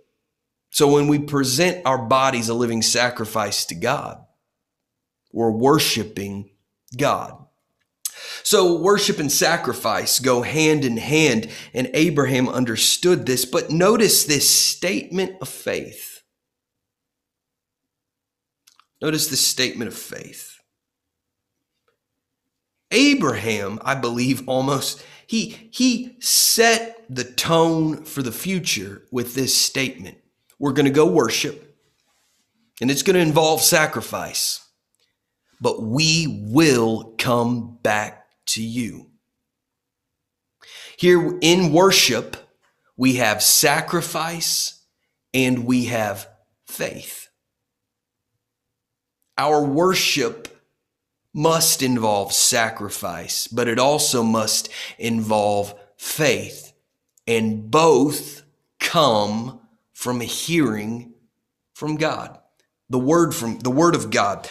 So 0.78 0.88
when 0.88 1.08
we 1.08 1.18
present 1.18 1.88
our 1.88 1.98
bodies 1.98 2.50
a 2.50 2.54
living 2.54 2.84
sacrifice 2.84 3.66
to 3.66 3.74
God, 3.74 4.24
we're 5.34 5.50
worshiping 5.50 6.52
God. 6.96 7.36
So 8.44 8.80
worship 8.80 9.18
and 9.18 9.32
sacrifice 9.32 10.20
go 10.20 10.44
hand 10.44 10.86
in 10.86 10.98
hand, 10.98 11.50
and 11.74 11.90
Abraham 11.96 12.48
understood 12.48 13.26
this. 13.26 13.44
But 13.44 13.72
notice 13.72 14.26
this 14.26 14.48
statement 14.48 15.38
of 15.42 15.50
faith. 15.50 16.22
Notice 19.02 19.30
this 19.30 19.44
statement 19.44 19.88
of 19.88 19.98
faith. 19.98 20.60
Abraham, 22.92 23.80
I 23.84 23.96
believe, 23.96 24.48
almost 24.48 25.04
he 25.26 25.72
he 25.72 26.18
set 26.20 27.04
the 27.10 27.24
tone 27.24 28.06
for 28.06 28.22
the 28.22 28.32
future 28.32 29.02
with 29.10 29.34
this 29.34 29.58
statement. 29.58 30.20
We're 30.60 30.74
going 30.74 30.86
to 30.86 30.92
go 30.92 31.06
worship, 31.06 31.78
and 32.82 32.90
it's 32.90 33.04
going 33.04 33.16
to 33.16 33.22
involve 33.22 33.62
sacrifice, 33.62 34.68
but 35.62 35.82
we 35.82 36.44
will 36.50 37.14
come 37.18 37.78
back 37.82 38.26
to 38.48 38.64
you. 38.64 39.12
Here 40.98 41.38
in 41.42 41.72
worship, 41.72 42.38
we 42.96 43.18
have 43.18 43.44
sacrifice 43.44 44.84
and 45.34 45.66
we 45.66 45.86
have 45.86 46.28
faith. 46.66 47.30
Our 49.38 49.64
worship 49.64 50.48
must 51.34 51.84
involve 51.84 52.34
sacrifice, 52.34 53.46
but 53.48 53.68
it 53.68 53.78
also 53.78 54.24
must 54.24 54.70
involve 54.98 55.76
faith. 55.98 56.74
And 57.28 57.70
both 57.70 58.42
come 58.80 59.60
from 59.98 60.22
a 60.22 60.26
hearing 60.26 61.12
from 61.74 61.96
God. 61.96 62.38
The 62.88 63.00
word 63.00 63.34
from 63.34 63.58
the 63.58 63.72
word 63.72 63.96
of 63.96 64.12
God, 64.12 64.48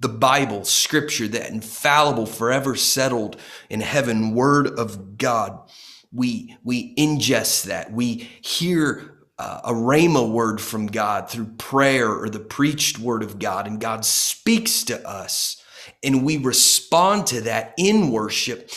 the 0.00 0.08
Bible, 0.08 0.64
scripture, 0.64 1.28
that 1.28 1.50
infallible, 1.50 2.26
forever 2.26 2.74
settled 2.74 3.40
in 3.70 3.80
heaven 3.80 4.34
word 4.34 4.66
of 4.66 5.18
God. 5.18 5.70
We, 6.12 6.56
we 6.64 6.96
ingest 6.96 7.66
that. 7.66 7.92
We 7.92 8.28
hear 8.40 9.18
uh, 9.38 9.60
a 9.62 9.72
rhema 9.72 10.28
word 10.28 10.60
from 10.60 10.88
God 10.88 11.30
through 11.30 11.54
prayer 11.58 12.10
or 12.10 12.28
the 12.28 12.40
preached 12.40 12.98
word 12.98 13.22
of 13.22 13.38
God, 13.38 13.68
and 13.68 13.80
God 13.80 14.04
speaks 14.04 14.82
to 14.84 15.08
us, 15.08 15.62
and 16.02 16.24
we 16.24 16.38
respond 16.38 17.28
to 17.28 17.42
that 17.42 17.72
in 17.78 18.10
worship 18.10 18.68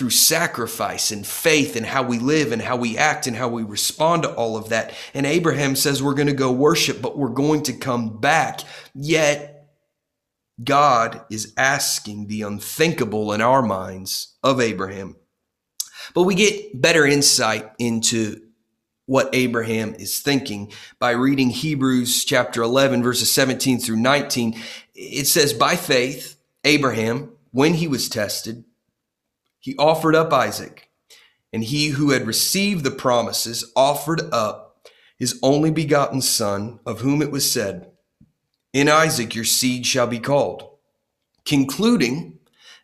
through 0.00 0.08
sacrifice 0.08 1.10
and 1.10 1.26
faith 1.26 1.76
and 1.76 1.84
how 1.84 2.02
we 2.02 2.18
live 2.18 2.52
and 2.52 2.62
how 2.62 2.74
we 2.74 2.96
act 2.96 3.26
and 3.26 3.36
how 3.36 3.46
we 3.46 3.62
respond 3.62 4.22
to 4.22 4.34
all 4.34 4.56
of 4.56 4.70
that. 4.70 4.94
And 5.12 5.26
Abraham 5.26 5.76
says, 5.76 6.02
We're 6.02 6.14
going 6.14 6.26
to 6.26 6.32
go 6.32 6.50
worship, 6.50 7.02
but 7.02 7.18
we're 7.18 7.28
going 7.28 7.64
to 7.64 7.74
come 7.74 8.18
back. 8.18 8.60
Yet, 8.94 9.68
God 10.64 11.22
is 11.30 11.52
asking 11.58 12.28
the 12.28 12.40
unthinkable 12.40 13.34
in 13.34 13.42
our 13.42 13.60
minds 13.60 14.38
of 14.42 14.58
Abraham. 14.58 15.16
But 16.14 16.22
we 16.22 16.34
get 16.34 16.80
better 16.80 17.04
insight 17.04 17.70
into 17.78 18.40
what 19.04 19.28
Abraham 19.34 19.94
is 19.96 20.20
thinking 20.20 20.72
by 20.98 21.10
reading 21.10 21.50
Hebrews 21.50 22.24
chapter 22.24 22.62
11, 22.62 23.02
verses 23.02 23.30
17 23.34 23.80
through 23.80 23.96
19. 23.96 24.58
It 24.94 25.26
says, 25.26 25.52
By 25.52 25.76
faith, 25.76 26.36
Abraham, 26.64 27.32
when 27.50 27.74
he 27.74 27.86
was 27.86 28.08
tested, 28.08 28.64
he 29.60 29.76
offered 29.76 30.16
up 30.16 30.32
Isaac, 30.32 30.88
and 31.52 31.62
he 31.62 31.88
who 31.88 32.10
had 32.10 32.26
received 32.26 32.82
the 32.82 32.90
promises 32.90 33.70
offered 33.76 34.22
up 34.32 34.88
his 35.18 35.38
only 35.42 35.70
begotten 35.70 36.22
son, 36.22 36.80
of 36.86 37.00
whom 37.00 37.20
it 37.20 37.30
was 37.30 37.50
said, 37.50 37.92
in 38.72 38.88
Isaac 38.88 39.34
your 39.34 39.44
seed 39.44 39.84
shall 39.84 40.06
be 40.06 40.18
called, 40.18 40.66
concluding 41.44 42.38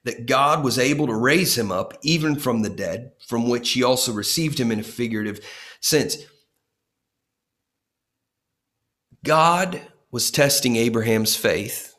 that 0.05 0.27
God 0.27 0.63
was 0.63 0.79
able 0.79 1.07
to 1.07 1.15
raise 1.15 1.57
him 1.57 1.73
up 1.73 1.95
even 2.03 2.37
from 2.37 2.63
the 2.63 2.69
dead, 2.69 3.13
from 3.27 3.49
which 3.49 3.71
he 3.71 3.83
also 3.83 4.13
received 4.13 4.61
him 4.61 4.71
in 4.71 4.81
a 4.81 4.85
figurative 4.85 5.41
sense. 5.81 6.19
God 9.25 9.81
was 10.11 10.31
testing 10.31 10.77
Abraham's 10.77 11.35
faith 11.35 11.95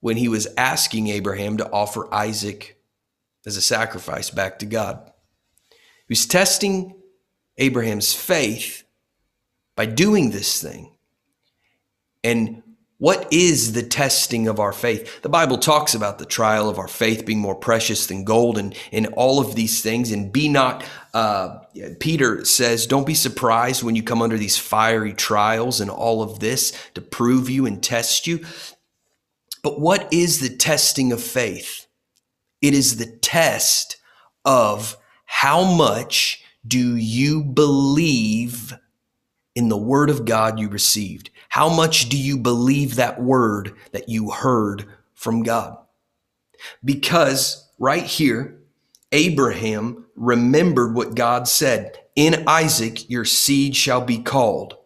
when 0.00 0.16
he 0.16 0.28
was 0.28 0.48
asking 0.56 1.08
Abraham 1.08 1.58
to 1.58 1.70
offer 1.70 2.12
Isaac 2.12 2.75
as 3.46 3.56
a 3.56 3.62
sacrifice 3.62 4.28
back 4.28 4.58
to 4.58 4.66
God. 4.66 5.10
He 5.70 6.10
was 6.10 6.26
testing 6.26 6.94
Abraham's 7.56 8.12
faith 8.12 8.84
by 9.76 9.86
doing 9.86 10.30
this 10.30 10.60
thing. 10.60 10.92
And 12.24 12.62
what 12.98 13.30
is 13.30 13.72
the 13.72 13.82
testing 13.82 14.48
of 14.48 14.58
our 14.58 14.72
faith? 14.72 15.20
The 15.22 15.28
Bible 15.28 15.58
talks 15.58 15.94
about 15.94 16.18
the 16.18 16.24
trial 16.24 16.68
of 16.68 16.78
our 16.78 16.88
faith 16.88 17.26
being 17.26 17.38
more 17.38 17.54
precious 17.54 18.06
than 18.06 18.24
gold 18.24 18.56
and, 18.56 18.74
and 18.90 19.08
all 19.16 19.38
of 19.38 19.54
these 19.54 19.82
things. 19.82 20.10
And 20.10 20.32
be 20.32 20.48
not, 20.48 20.82
uh, 21.12 21.58
Peter 22.00 22.44
says, 22.44 22.86
don't 22.86 23.06
be 23.06 23.14
surprised 23.14 23.82
when 23.82 23.96
you 23.96 24.02
come 24.02 24.22
under 24.22 24.38
these 24.38 24.58
fiery 24.58 25.12
trials 25.12 25.80
and 25.80 25.90
all 25.90 26.22
of 26.22 26.40
this 26.40 26.72
to 26.94 27.02
prove 27.02 27.50
you 27.50 27.66
and 27.66 27.82
test 27.82 28.26
you. 28.26 28.44
But 29.62 29.78
what 29.78 30.10
is 30.12 30.40
the 30.40 30.56
testing 30.56 31.12
of 31.12 31.22
faith? 31.22 31.85
It 32.60 32.74
is 32.74 32.96
the 32.96 33.06
test 33.06 33.96
of 34.44 34.96
how 35.24 35.64
much 35.64 36.44
do 36.66 36.96
you 36.96 37.42
believe 37.42 38.74
in 39.54 39.68
the 39.68 39.76
word 39.76 40.10
of 40.10 40.24
God 40.24 40.58
you 40.58 40.68
received? 40.68 41.30
How 41.48 41.68
much 41.68 42.08
do 42.08 42.18
you 42.18 42.36
believe 42.36 42.96
that 42.96 43.20
word 43.20 43.74
that 43.92 44.08
you 44.08 44.30
heard 44.30 44.86
from 45.14 45.42
God? 45.42 45.76
Because 46.84 47.68
right 47.78 48.04
here, 48.04 48.58
Abraham 49.12 50.06
remembered 50.16 50.94
what 50.94 51.14
God 51.14 51.48
said 51.48 51.98
In 52.14 52.44
Isaac, 52.46 53.08
your 53.10 53.24
seed 53.24 53.76
shall 53.76 54.00
be 54.00 54.18
called. 54.18 54.76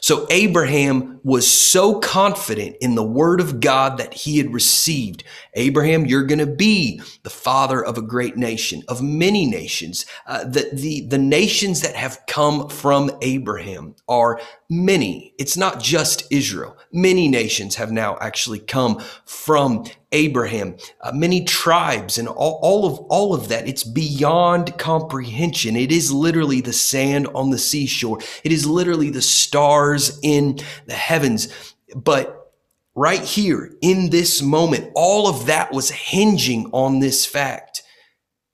So 0.00 0.26
Abraham 0.30 1.20
was 1.22 1.50
so 1.50 1.98
confident 2.00 2.76
in 2.80 2.94
the 2.94 3.04
word 3.04 3.40
of 3.40 3.60
God 3.60 3.98
that 3.98 4.14
he 4.14 4.38
had 4.38 4.52
received. 4.52 5.24
Abraham, 5.54 6.06
you're 6.06 6.24
going 6.24 6.38
to 6.38 6.46
be 6.46 7.02
the 7.22 7.30
father 7.30 7.84
of 7.84 7.98
a 7.98 8.02
great 8.02 8.36
nation, 8.36 8.82
of 8.88 9.02
many 9.02 9.46
nations. 9.46 10.06
Uh, 10.26 10.44
the, 10.44 10.70
the, 10.72 11.02
the 11.02 11.18
nations 11.18 11.82
that 11.82 11.94
have 11.94 12.20
come 12.26 12.68
from 12.68 13.10
Abraham 13.20 13.94
are 14.08 14.40
many. 14.68 15.34
It's 15.38 15.56
not 15.56 15.80
just 15.80 16.24
Israel. 16.30 16.76
Many 16.92 17.28
nations 17.28 17.76
have 17.76 17.92
now 17.92 18.16
actually 18.20 18.60
come 18.60 19.02
from 19.24 19.84
Abraham, 20.12 20.76
uh, 21.02 21.12
many 21.12 21.44
tribes 21.44 22.18
and 22.18 22.26
all, 22.26 22.58
all 22.62 22.86
of 22.86 22.98
all 23.10 23.34
of 23.34 23.48
that. 23.48 23.68
It's 23.68 23.84
beyond 23.84 24.76
comprehension. 24.78 25.76
It 25.76 25.92
is 25.92 26.10
literally 26.10 26.60
the 26.60 26.72
sand 26.72 27.28
on 27.28 27.50
the 27.50 27.58
seashore. 27.58 28.18
It 28.42 28.52
is 28.52 28.66
literally 28.66 29.10
the 29.10 29.22
stars 29.22 30.18
in 30.22 30.58
the 30.86 30.94
heavens. 30.94 31.48
But 31.94 32.52
right 32.94 33.22
here 33.22 33.72
in 33.80 34.10
this 34.10 34.42
moment, 34.42 34.90
all 34.94 35.28
of 35.28 35.46
that 35.46 35.72
was 35.72 35.90
hinging 35.90 36.70
on 36.72 36.98
this 36.98 37.24
fact. 37.24 37.82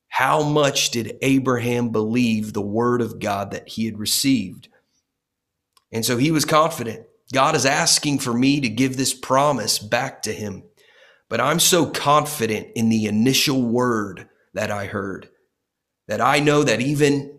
How 0.09 0.43
much 0.43 0.91
did 0.91 1.19
Abraham 1.23 1.91
believe 1.91 2.53
the 2.53 2.63
word 2.63 3.01
of 3.01 3.19
God 3.19 3.51
that 3.51 3.69
he 3.69 3.87
had 3.87 3.99
received? 3.99 4.69
And 5.93 6.05
so 6.05 6.17
he 6.17 6.31
was 6.31 6.45
confident. 6.45 7.07
God 7.33 7.55
is 7.55 7.67
asking 7.67 8.21
for 8.21 8.33
me 8.33 8.61
to 8.61 8.69
give 8.69 8.97
this 8.97 9.15
promise 9.15 9.79
back 9.79 10.23
to 10.23 10.33
him. 10.33 10.63
But 11.29 11.41
I'm 11.41 11.61
so 11.61 11.87
confident 11.87 12.69
in 12.75 12.89
the 12.89 13.07
initial 13.07 13.63
word 13.63 14.29
that 14.55 14.71
I 14.71 14.87
heard 14.87 15.29
that 16.09 16.21
I 16.21 16.39
know 16.39 16.63
that 16.63 16.81
even 16.81 17.39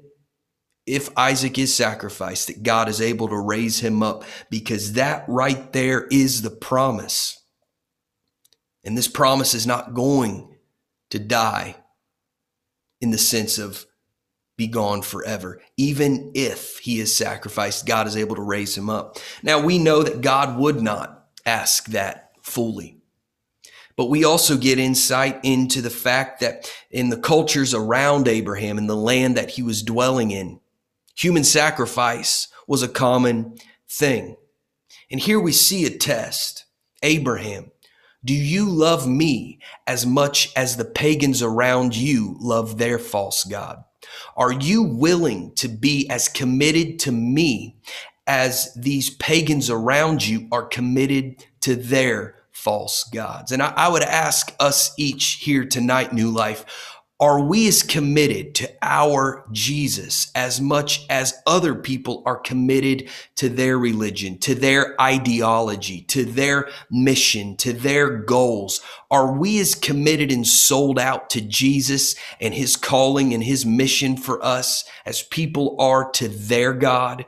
if 0.86 1.10
Isaac 1.17 1.58
is 1.58 1.73
sacrificed, 1.73 2.47
that 2.47 2.63
God 2.63 2.89
is 2.89 3.02
able 3.02 3.28
to 3.28 3.38
raise 3.38 3.80
him 3.80 4.02
up 4.02 4.23
because 4.50 4.93
that 4.93 5.26
right 5.28 5.71
there 5.73 6.08
is 6.12 6.41
the 6.41 6.50
promise. 6.50 7.43
And 8.84 8.97
this 8.97 9.08
promise 9.08 9.54
is 9.54 9.67
not 9.67 9.93
going 9.93 10.56
to 11.10 11.19
die 11.19 11.76
in 13.02 13.12
the 13.12 13.17
sense 13.17 13.58
of 13.58 13.86
be 14.58 14.67
gone 14.67 15.02
forever. 15.02 15.62
Even 15.76 16.32
if 16.34 16.80
he 16.80 17.00
is 17.00 17.15
sacrificed, 17.15 17.86
God 17.86 18.08
is 18.08 18.17
able 18.17 18.36
to 18.36 18.41
raise 18.41 18.78
him 18.78 18.89
up. 18.89 19.17
Now 19.43 19.60
we 19.60 19.78
know 19.78 20.04
that 20.04 20.21
God 20.21 20.58
would 20.58 20.82
not 20.82 21.28
ask 21.45 21.86
that 21.88 22.32
fully. 22.41 22.97
But 23.98 24.10
we 24.12 24.24
also 24.24 24.58
get 24.58 24.78
insight 24.78 25.40
into 25.44 25.82
the 25.82 25.90
fact 25.90 26.40
that 26.40 26.72
in 26.92 27.10
the 27.10 27.18
cultures 27.18 27.74
around 27.74 28.28
Abraham 28.28 28.78
and 28.78 28.88
the 28.88 28.96
land 28.96 29.36
that 29.36 29.50
he 29.50 29.64
was 29.64 29.82
dwelling 29.82 30.30
in, 30.32 30.60
human 31.16 31.44
sacrifice 31.44 32.48
was 32.68 32.84
a 32.84 32.88
common 32.88 33.58
thing. 33.90 34.38
And 35.10 35.20
here 35.20 35.40
we 35.40 35.52
see 35.52 35.86
a 35.86 35.90
test. 35.90 36.66
Abraham, 37.02 37.72
do 38.24 38.34
you 38.36 38.70
love 38.70 39.08
me 39.08 39.60
as 39.88 40.06
much 40.06 40.52
as 40.56 40.78
the 40.78 40.86
pagans 40.86 41.42
around 41.42 41.96
you 41.96 42.36
love 42.40 42.78
their 42.78 43.00
false 43.00 43.44
God? 43.46 43.84
Are 44.36 44.52
you 44.52 44.84
willing 44.84 45.56
to 45.56 45.68
be 45.68 46.08
as 46.10 46.28
committed 46.28 47.00
to 47.00 47.12
me 47.12 47.78
as 48.28 48.74
these 48.76 49.10
pagans 49.10 49.70
around 49.70 50.26
you 50.26 50.48
are 50.52 50.66
committed 50.66 51.46
to 51.62 51.76
their 51.76 52.37
false 52.58 53.04
gods? 53.06 53.52
And 53.52 53.62
I, 53.62 53.74
I 53.76 53.88
would 53.88 54.04
ask 54.04 54.54
us 54.60 54.91
each 54.98 55.39
here 55.41 55.65
tonight, 55.65 56.13
New 56.13 56.32
Life, 56.32 56.65
are 57.20 57.41
we 57.41 57.67
as 57.67 57.82
committed 57.82 58.54
to 58.56 58.72
our 58.84 59.43
Jesus 59.52 60.32
as 60.36 60.62
much 60.62 61.04
as 61.10 61.34
other 61.48 61.74
people 61.74 62.22
are 62.28 62.38
committed 62.38 63.10
to 63.38 63.50
their 63.50 63.80
religion, 63.80 64.38
to 64.39 64.54
their 64.54 65.00
ideology, 65.02 66.02
to 66.02 66.26
their 66.26 66.70
mission, 66.91 67.58
to 67.58 67.74
their 67.74 68.17
goals? 68.17 68.82
Are 69.10 69.32
we 69.32 69.60
as 69.60 69.74
committed 69.74 70.32
and 70.32 70.46
sold 70.46 71.00
out 71.00 71.32
to 71.32 71.41
Jesus 71.41 72.15
and 72.39 72.54
his 72.54 72.76
calling 72.76 73.34
and 73.34 73.43
his 73.43 73.65
mission 73.65 74.15
for 74.15 74.43
us 74.46 74.84
as 75.04 75.24
people 75.24 75.76
are 75.80 76.12
to 76.12 76.28
their 76.28 76.72
God, 76.74 77.26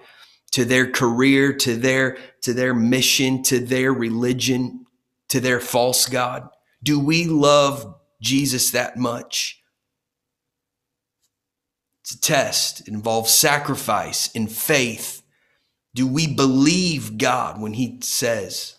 to 0.51 0.65
their 0.65 0.91
career, 0.91 1.51
to 1.53 1.75
their, 1.75 2.17
to 2.41 2.53
their 2.53 2.75
mission, 2.75 3.41
to 3.43 3.59
their 3.59 3.91
religion, 3.91 4.85
to 5.29 5.39
their 5.39 5.59
false 5.59 6.07
God? 6.07 6.49
Do 6.83 6.99
we 6.99 7.25
love 7.25 7.95
Jesus 8.21 8.71
that 8.71 8.97
much? 8.97 9.61
It's 12.01 12.15
a 12.15 12.21
test. 12.21 12.81
It 12.81 12.87
involves 12.87 13.31
sacrifice 13.31 14.29
and 14.35 14.51
faith. 14.51 15.21
Do 15.93 16.07
we 16.07 16.27
believe 16.27 17.17
God 17.17 17.61
when 17.61 17.73
He 17.73 17.99
says, 18.01 18.75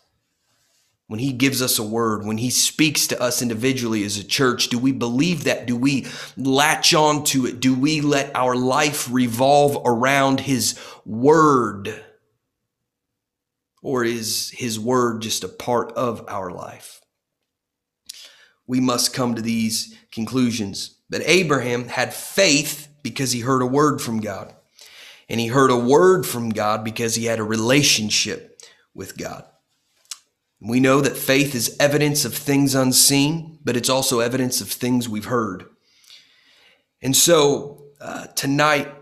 when 1.06 1.20
He 1.20 1.32
gives 1.32 1.60
us 1.60 1.78
a 1.78 1.84
word, 1.84 2.24
when 2.24 2.38
He 2.38 2.50
speaks 2.50 3.06
to 3.08 3.20
us 3.20 3.42
individually 3.42 4.04
as 4.04 4.16
a 4.16 4.24
church? 4.24 4.68
Do 4.68 4.78
we 4.78 4.92
believe 4.92 5.44
that? 5.44 5.66
Do 5.66 5.76
we 5.76 6.06
latch 6.36 6.94
on 6.94 7.24
to 7.24 7.46
it? 7.46 7.60
Do 7.60 7.74
we 7.74 8.00
let 8.00 8.34
our 8.34 8.56
life 8.56 9.08
revolve 9.10 9.80
around 9.84 10.40
His 10.40 10.78
word? 11.04 12.04
Or 13.82 14.04
is 14.04 14.50
His 14.50 14.78
word 14.78 15.22
just 15.22 15.44
a 15.44 15.48
part 15.48 15.92
of 15.92 16.24
our 16.28 16.50
life? 16.50 17.00
We 18.66 18.80
must 18.80 19.14
come 19.14 19.34
to 19.34 19.42
these 19.42 19.96
conclusions. 20.12 20.96
But 21.08 21.22
Abraham 21.24 21.88
had 21.88 22.14
faith 22.14 22.88
because 23.02 23.32
he 23.32 23.40
heard 23.40 23.62
a 23.62 23.66
word 23.66 24.00
from 24.00 24.20
God. 24.20 24.54
And 25.28 25.40
he 25.40 25.48
heard 25.48 25.70
a 25.70 25.76
word 25.76 26.24
from 26.24 26.50
God 26.50 26.84
because 26.84 27.14
he 27.14 27.24
had 27.24 27.40
a 27.40 27.44
relationship 27.44 28.60
with 28.94 29.16
God. 29.16 29.44
We 30.60 30.78
know 30.78 31.00
that 31.00 31.16
faith 31.16 31.54
is 31.54 31.76
evidence 31.80 32.24
of 32.24 32.34
things 32.34 32.74
unseen, 32.74 33.58
but 33.64 33.76
it's 33.76 33.88
also 33.88 34.20
evidence 34.20 34.60
of 34.60 34.68
things 34.68 35.08
we've 35.08 35.24
heard. 35.24 35.64
And 37.00 37.16
so 37.16 37.86
uh, 38.00 38.26
tonight, 38.28 38.92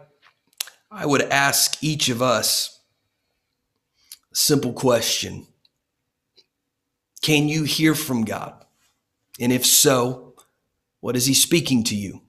I 0.90 1.04
would 1.04 1.22
ask 1.22 1.82
each 1.82 2.08
of 2.08 2.22
us 2.22 2.77
simple 4.32 4.72
question 4.72 5.46
Can 7.22 7.48
you 7.48 7.64
hear 7.64 7.94
from 7.94 8.24
God? 8.24 8.64
And 9.40 9.52
if 9.52 9.64
so, 9.64 10.34
what 11.00 11.16
is 11.16 11.26
He 11.26 11.34
speaking 11.34 11.84
to 11.84 11.96
you? 11.96 12.22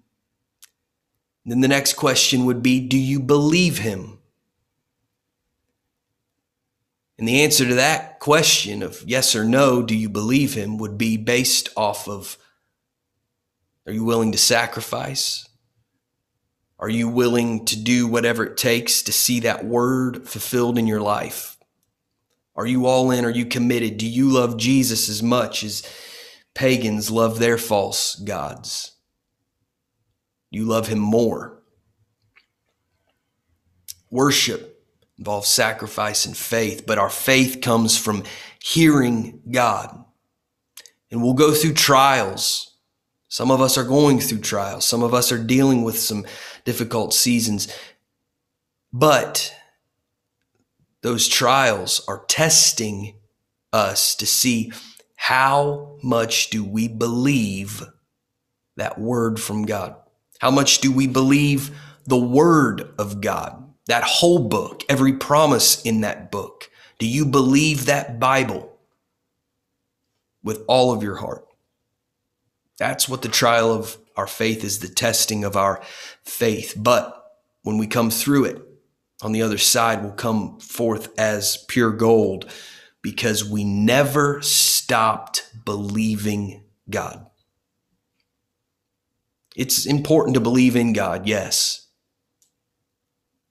Then 1.50 1.62
the 1.62 1.68
next 1.68 1.94
question 1.94 2.46
would 2.46 2.62
be 2.62 2.80
Do 2.80 2.98
you 2.98 3.20
believe 3.20 3.80
him? 3.80 4.20
And 7.18 7.28
the 7.28 7.42
answer 7.42 7.68
to 7.68 7.76
that 7.76 8.20
question 8.20 8.82
of 8.84 9.04
yes 9.06 9.36
or 9.36 9.44
no, 9.44 9.82
do 9.82 9.96
you 9.96 10.10
believe 10.10 10.54
him, 10.54 10.78
would 10.78 10.98
be 10.98 11.18
based 11.18 11.70
off 11.76 12.08
of 12.08 12.38
Are 13.88 13.92
you 13.92 14.04
willing 14.04 14.32
to 14.32 14.38
sacrifice? 14.38 15.48
Are 16.78 16.90
you 16.90 17.10
willing 17.10 17.66
to 17.66 17.78
do 17.78 18.08
whatever 18.08 18.46
it 18.46 18.56
takes 18.56 19.02
to 19.04 19.12
see 19.12 19.42
that 19.42 19.66
word 19.66 20.30
fulfilled 20.30 20.78
in 20.78 20.88
your 20.88 21.02
life? 21.02 21.49
Are 22.60 22.68
you 22.68 22.88
all 22.88 23.10
in? 23.10 23.24
Are 23.24 23.30
you 23.30 23.46
committed? 23.46 23.98
Do 23.98 24.06
you 24.06 24.30
love 24.30 24.58
Jesus 24.58 25.08
as 25.08 25.24
much 25.24 25.64
as 25.64 25.82
pagans 26.54 27.10
love 27.10 27.40
their 27.40 27.58
false 27.58 28.16
gods? 28.16 28.98
you 30.52 30.66
love 30.66 30.88
him 30.88 31.00
more. 31.00 31.62
Worship 34.10 34.84
involves 35.18 35.48
sacrifice 35.48 36.26
and 36.26 36.36
faith, 36.36 36.86
but 36.88 36.98
our 36.98 37.10
faith 37.10 37.62
comes 37.62 37.98
from 37.98 38.24
hearing 38.62 39.42
God. 39.50 40.04
And 41.12 41.22
we'll 41.22 41.34
go 41.34 41.54
through 41.54 41.74
trials. 41.74 42.76
Some 43.28 43.52
of 43.52 43.62
us 43.62 43.78
are 43.78 43.84
going 43.84 44.20
through 44.20 44.40
trials. 44.40 44.86
Some 44.86 45.04
of 45.04 45.14
us 45.14 45.32
are 45.32 45.42
dealing 45.42 45.84
with 45.84 45.98
some 45.98 46.26
difficult 46.66 47.14
seasons. 47.14 47.74
But 48.92 49.54
those 51.02 51.28
trials 51.28 52.04
are 52.08 52.26
testing 52.28 53.16
us 53.72 54.16
to 54.16 54.26
see 54.26 54.72
how 55.16 55.98
much 56.02 56.50
do 56.50 56.64
we 56.64 56.88
believe 56.88 57.84
that 58.76 58.98
word 58.98 59.40
from 59.40 59.66
God. 59.66 59.96
How 60.40 60.52
much 60.52 60.80
do 60.80 60.92
we 60.92 61.06
believe 61.06 61.72
the 62.06 62.18
Word 62.18 62.94
of 62.98 63.22
God? 63.22 63.66
That 63.88 64.04
whole 64.04 64.48
book, 64.48 64.84
every 64.90 65.14
promise 65.14 65.82
in 65.84 66.02
that 66.02 66.32
book. 66.32 66.70
Do 66.98 67.08
you 67.08 67.26
believe 67.26 67.86
that 67.86 68.20
Bible 68.20 68.78
with 70.44 70.64
all 70.68 70.92
of 70.92 71.04
your 71.04 71.18
heart? 71.18 71.46
That's 72.78 73.10
what 73.10 73.22
the 73.22 73.28
trial 73.30 73.72
of 73.72 73.98
our 74.16 74.28
faith 74.28 74.64
is 74.64 74.80
the 74.80 74.88
testing 74.88 75.44
of 75.44 75.56
our 75.58 75.82
faith. 76.24 76.74
But 76.78 77.16
when 77.64 77.78
we 77.78 77.88
come 77.88 78.10
through 78.10 78.46
it, 78.46 78.69
on 79.22 79.32
the 79.32 79.42
other 79.42 79.58
side, 79.58 80.02
we'll 80.02 80.12
come 80.12 80.60
forth 80.60 81.10
as 81.20 81.64
pure 81.68 81.92
gold 81.92 82.50
because 83.02 83.44
we 83.44 83.64
never 83.64 84.42
stopped 84.42 85.50
believing 85.66 86.64
God. 86.90 87.26
It's 89.56 89.86
important 89.86 90.36
to 90.36 90.40
believe 90.40 90.76
in 90.76 90.94
God, 90.94 91.28
yes. 91.28 91.88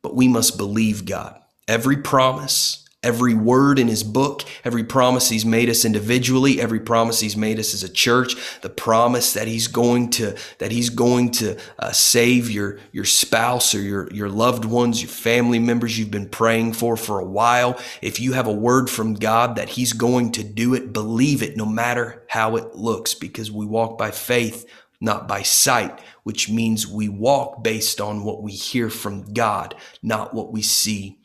But 0.00 0.16
we 0.16 0.28
must 0.28 0.57
believe 0.57 1.04
God. 1.04 1.38
Every 1.66 1.98
promise, 1.98 2.88
every 3.04 3.32
word 3.32 3.78
in 3.78 3.87
his 3.87 4.02
book, 4.02 4.42
every 4.64 4.82
promise 4.82 5.28
he's 5.28 5.44
made 5.44 5.70
us 5.70 5.84
individually, 5.84 6.61
every 6.61 6.80
promise 6.80 7.20
he's 7.20 7.36
made 7.36 7.59
us 7.59 7.72
as 7.72 7.84
a 7.84 7.88
church, 7.88 8.34
the 8.61 8.68
promise 8.68 9.34
that 9.34 9.46
he's 9.46 9.68
going 9.68 10.11
to 10.11 10.36
that 10.59 10.72
he's 10.72 10.90
going 10.90 11.30
to 11.30 11.57
uh, 11.78 11.92
save 11.92 12.51
your 12.51 12.78
your 12.90 13.05
spouse 13.05 13.72
or 13.74 13.80
your 13.80 14.11
your 14.12 14.28
loved 14.28 14.64
ones, 14.64 15.01
your 15.01 15.11
family 15.11 15.61
members 15.61 15.96
you've 15.96 16.11
been 16.11 16.28
praying 16.28 16.72
for 16.72 16.96
for 16.96 17.20
a 17.20 17.24
while. 17.24 17.78
If 18.03 18.18
you 18.18 18.32
have 18.32 18.49
a 18.49 18.53
word 18.53 18.90
from 18.90 19.14
God 19.14 19.57
that 19.57 19.70
he's 19.70 19.92
going 19.92 20.32
to 20.32 20.42
do 20.42 20.74
it, 20.74 20.92
believe 20.92 21.42
it 21.42 21.57
no 21.57 21.66
matter 21.66 22.24
how 22.28 22.57
it 22.57 22.74
looks 22.74 23.14
because 23.14 23.51
we 23.51 23.64
walk 23.64 23.96
by 23.96 24.11
faith 24.11 24.66
not 25.01 25.28
by 25.28 25.42
sight, 25.42 25.96
which 26.24 26.51
means 26.51 26.84
we 26.84 27.09
walk 27.09 27.62
based 27.62 28.01
on 28.01 28.24
what 28.24 28.42
we 28.42 28.51
hear 28.51 28.90
from 28.90 29.32
God, 29.32 29.76
not 30.03 30.34
what 30.34 30.53
we 30.53 30.61
see 30.61 31.18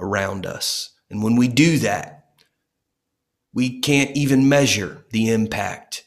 around 0.00 0.44
us. 0.46 0.90
And 1.10 1.22
when 1.22 1.36
we 1.36 1.48
do 1.48 1.78
that, 1.78 2.24
We 3.52 3.80
can't 3.80 4.16
even 4.16 4.48
measure 4.48 5.04
the 5.10 5.30
impact 5.30 6.04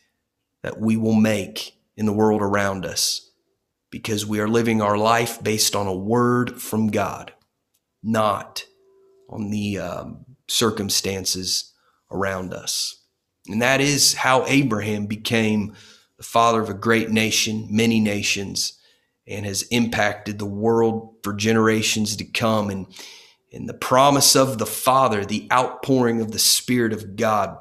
that 0.62 0.80
we 0.80 0.95
will 0.95 1.16
make 1.16 1.78
in 1.97 2.06
the 2.06 2.14
world 2.14 2.41
around 2.41 2.86
us 2.86 3.32
because 3.91 4.26
we 4.26 4.39
are 4.39 4.47
living 4.47 4.82
our 4.82 4.97
life 4.97 5.43
based 5.43 5.76
on 5.76 5.88
a 5.88 5.93
word 5.95 6.62
from 6.62 6.88
God, 6.88 7.34
not 8.01 8.66
on 9.30 9.49
the 9.49 9.78
um, 9.78 10.26
circumstances 10.47 11.74
around 12.10 12.54
us. 12.54 13.04
And 13.47 13.62
that 13.62 13.82
is 13.82 14.14
how 14.14 14.45
Abraham 14.47 15.06
became 15.06 15.76
the 16.18 16.24
father 16.24 16.62
of 16.62 16.70
a 16.70 16.74
great 16.74 17.10
nation, 17.10 17.68
many 17.70 17.99
nations, 17.99 18.80
and 19.28 19.45
has 19.45 19.64
impacted 19.64 20.39
the 20.39 20.45
world 20.45 21.16
for 21.24 21.34
generations 21.34 22.16
to 22.18 22.24
come. 22.24 22.70
And, 22.70 22.88
and 23.54 23.70
the 23.70 23.74
promise 23.74 24.36
of 24.36 24.58
the 24.58 24.66
Father, 24.66 25.24
the 25.24 25.47
outpouring 25.51 26.20
of 26.20 26.32
the 26.32 26.39
Spirit 26.39 26.91
of 26.91 27.16
God, 27.16 27.58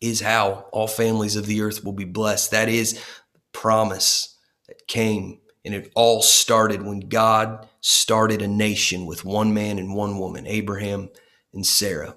is 0.00 0.20
how 0.20 0.66
all 0.72 0.86
families 0.86 1.36
of 1.36 1.46
the 1.46 1.60
earth 1.60 1.84
will 1.84 1.92
be 1.92 2.04
blessed. 2.04 2.52
That 2.52 2.68
is 2.68 2.94
the 2.94 3.40
promise 3.52 4.36
that 4.68 4.86
came. 4.86 5.40
And 5.64 5.74
it 5.74 5.92
all 5.94 6.22
started 6.22 6.82
when 6.82 7.00
God 7.00 7.68
started 7.80 8.40
a 8.40 8.48
nation 8.48 9.04
with 9.04 9.24
one 9.24 9.52
man 9.52 9.78
and 9.78 9.94
one 9.94 10.18
woman, 10.18 10.46
Abraham 10.46 11.10
and 11.52 11.66
Sarah. 11.66 12.16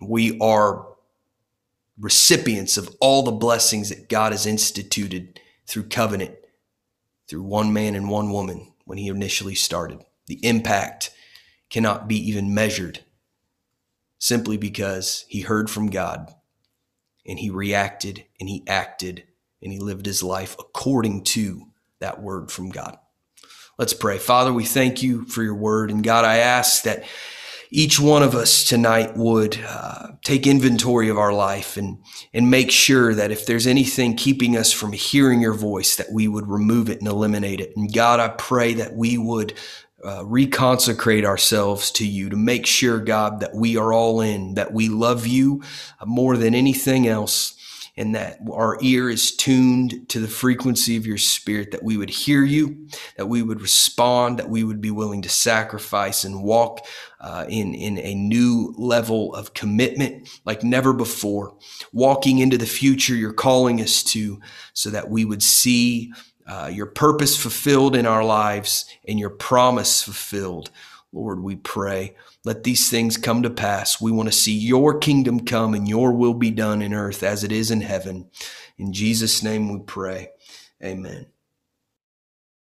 We 0.00 0.38
are 0.38 0.86
recipients 1.98 2.76
of 2.76 2.94
all 3.00 3.22
the 3.22 3.32
blessings 3.32 3.88
that 3.88 4.08
God 4.08 4.32
has 4.32 4.46
instituted 4.46 5.40
through 5.66 5.84
covenant, 5.84 6.34
through 7.28 7.42
one 7.42 7.72
man 7.72 7.94
and 7.94 8.08
one 8.08 8.30
woman 8.30 8.72
when 8.84 8.98
He 8.98 9.08
initially 9.08 9.54
started. 9.54 10.04
The 10.26 10.44
impact 10.46 11.10
cannot 11.70 12.08
be 12.08 12.16
even 12.16 12.54
measured 12.54 13.00
simply 14.18 14.56
because 14.56 15.24
He 15.28 15.40
heard 15.40 15.68
from 15.70 15.90
God 15.90 16.32
and 17.26 17.38
He 17.38 17.50
reacted 17.50 18.24
and 18.40 18.48
He 18.48 18.64
acted 18.66 19.24
and 19.62 19.72
He 19.72 19.78
lived 19.78 20.06
His 20.06 20.22
life 20.22 20.56
according 20.58 21.24
to 21.24 21.66
that 22.00 22.22
word 22.22 22.50
from 22.50 22.70
God. 22.70 22.98
Let's 23.78 23.94
pray. 23.94 24.18
Father, 24.18 24.52
we 24.52 24.64
thank 24.64 25.02
you 25.02 25.24
for 25.24 25.42
your 25.42 25.54
word. 25.54 25.90
And 25.90 26.04
God, 26.04 26.24
I 26.24 26.36
ask 26.38 26.84
that 26.84 27.04
each 27.70 27.98
one 27.98 28.22
of 28.22 28.36
us 28.36 28.62
tonight 28.62 29.16
would 29.16 29.58
uh, 29.66 30.12
take 30.22 30.46
inventory 30.46 31.08
of 31.08 31.18
our 31.18 31.32
life 31.32 31.76
and 31.76 31.98
and 32.32 32.48
make 32.48 32.70
sure 32.70 33.12
that 33.14 33.32
if 33.32 33.46
there's 33.46 33.66
anything 33.66 34.16
keeping 34.16 34.56
us 34.56 34.72
from 34.72 34.92
hearing 34.92 35.40
your 35.40 35.54
voice 35.54 35.96
that 35.96 36.12
we 36.12 36.28
would 36.28 36.46
remove 36.46 36.88
it 36.88 37.00
and 37.00 37.08
eliminate 37.08 37.60
it 37.60 37.76
and 37.76 37.92
god 37.92 38.20
i 38.20 38.28
pray 38.28 38.74
that 38.74 38.94
we 38.94 39.18
would 39.18 39.54
uh, 40.04 40.22
reconsecrate 40.22 41.24
ourselves 41.24 41.90
to 41.90 42.06
you 42.06 42.28
to 42.28 42.36
make 42.36 42.66
sure 42.66 42.98
god 42.98 43.40
that 43.40 43.54
we 43.54 43.76
are 43.76 43.92
all 43.92 44.20
in 44.20 44.54
that 44.54 44.72
we 44.72 44.88
love 44.88 45.26
you 45.26 45.62
more 46.04 46.36
than 46.36 46.54
anything 46.54 47.08
else 47.08 47.54
and 47.96 48.14
that 48.14 48.38
our 48.52 48.76
ear 48.80 49.08
is 49.08 49.34
tuned 49.34 50.08
to 50.08 50.18
the 50.18 50.28
frequency 50.28 50.96
of 50.96 51.06
your 51.06 51.18
spirit, 51.18 51.70
that 51.70 51.82
we 51.82 51.96
would 51.96 52.10
hear 52.10 52.42
you, 52.42 52.88
that 53.16 53.26
we 53.26 53.40
would 53.42 53.60
respond, 53.60 54.38
that 54.38 54.48
we 54.48 54.64
would 54.64 54.80
be 54.80 54.90
willing 54.90 55.22
to 55.22 55.28
sacrifice 55.28 56.24
and 56.24 56.42
walk 56.42 56.84
uh, 57.20 57.44
in, 57.48 57.74
in 57.74 57.98
a 57.98 58.14
new 58.14 58.74
level 58.76 59.32
of 59.34 59.54
commitment 59.54 60.28
like 60.44 60.64
never 60.64 60.92
before, 60.92 61.56
walking 61.92 62.40
into 62.40 62.58
the 62.58 62.66
future 62.66 63.14
you're 63.14 63.32
calling 63.32 63.80
us 63.80 64.02
to, 64.02 64.40
so 64.72 64.90
that 64.90 65.08
we 65.08 65.24
would 65.24 65.42
see 65.42 66.12
uh, 66.46 66.70
your 66.72 66.86
purpose 66.86 67.36
fulfilled 67.36 67.96
in 67.96 68.06
our 68.06 68.24
lives 68.24 68.84
and 69.06 69.18
your 69.18 69.30
promise 69.30 70.02
fulfilled. 70.02 70.70
Lord, 71.12 71.42
we 71.42 71.56
pray. 71.56 72.16
Let 72.44 72.64
these 72.64 72.90
things 72.90 73.16
come 73.16 73.42
to 73.42 73.50
pass. 73.50 74.00
We 74.00 74.10
want 74.10 74.28
to 74.28 74.34
see 74.36 74.52
your 74.52 74.98
kingdom 74.98 75.40
come 75.40 75.72
and 75.74 75.88
your 75.88 76.12
will 76.12 76.34
be 76.34 76.50
done 76.50 76.82
in 76.82 76.92
earth 76.92 77.22
as 77.22 77.44
it 77.44 77.52
is 77.52 77.70
in 77.70 77.80
heaven. 77.80 78.28
In 78.76 78.92
Jesus' 78.92 79.42
name 79.42 79.72
we 79.72 79.80
pray. 79.80 80.30
Amen. 80.82 81.33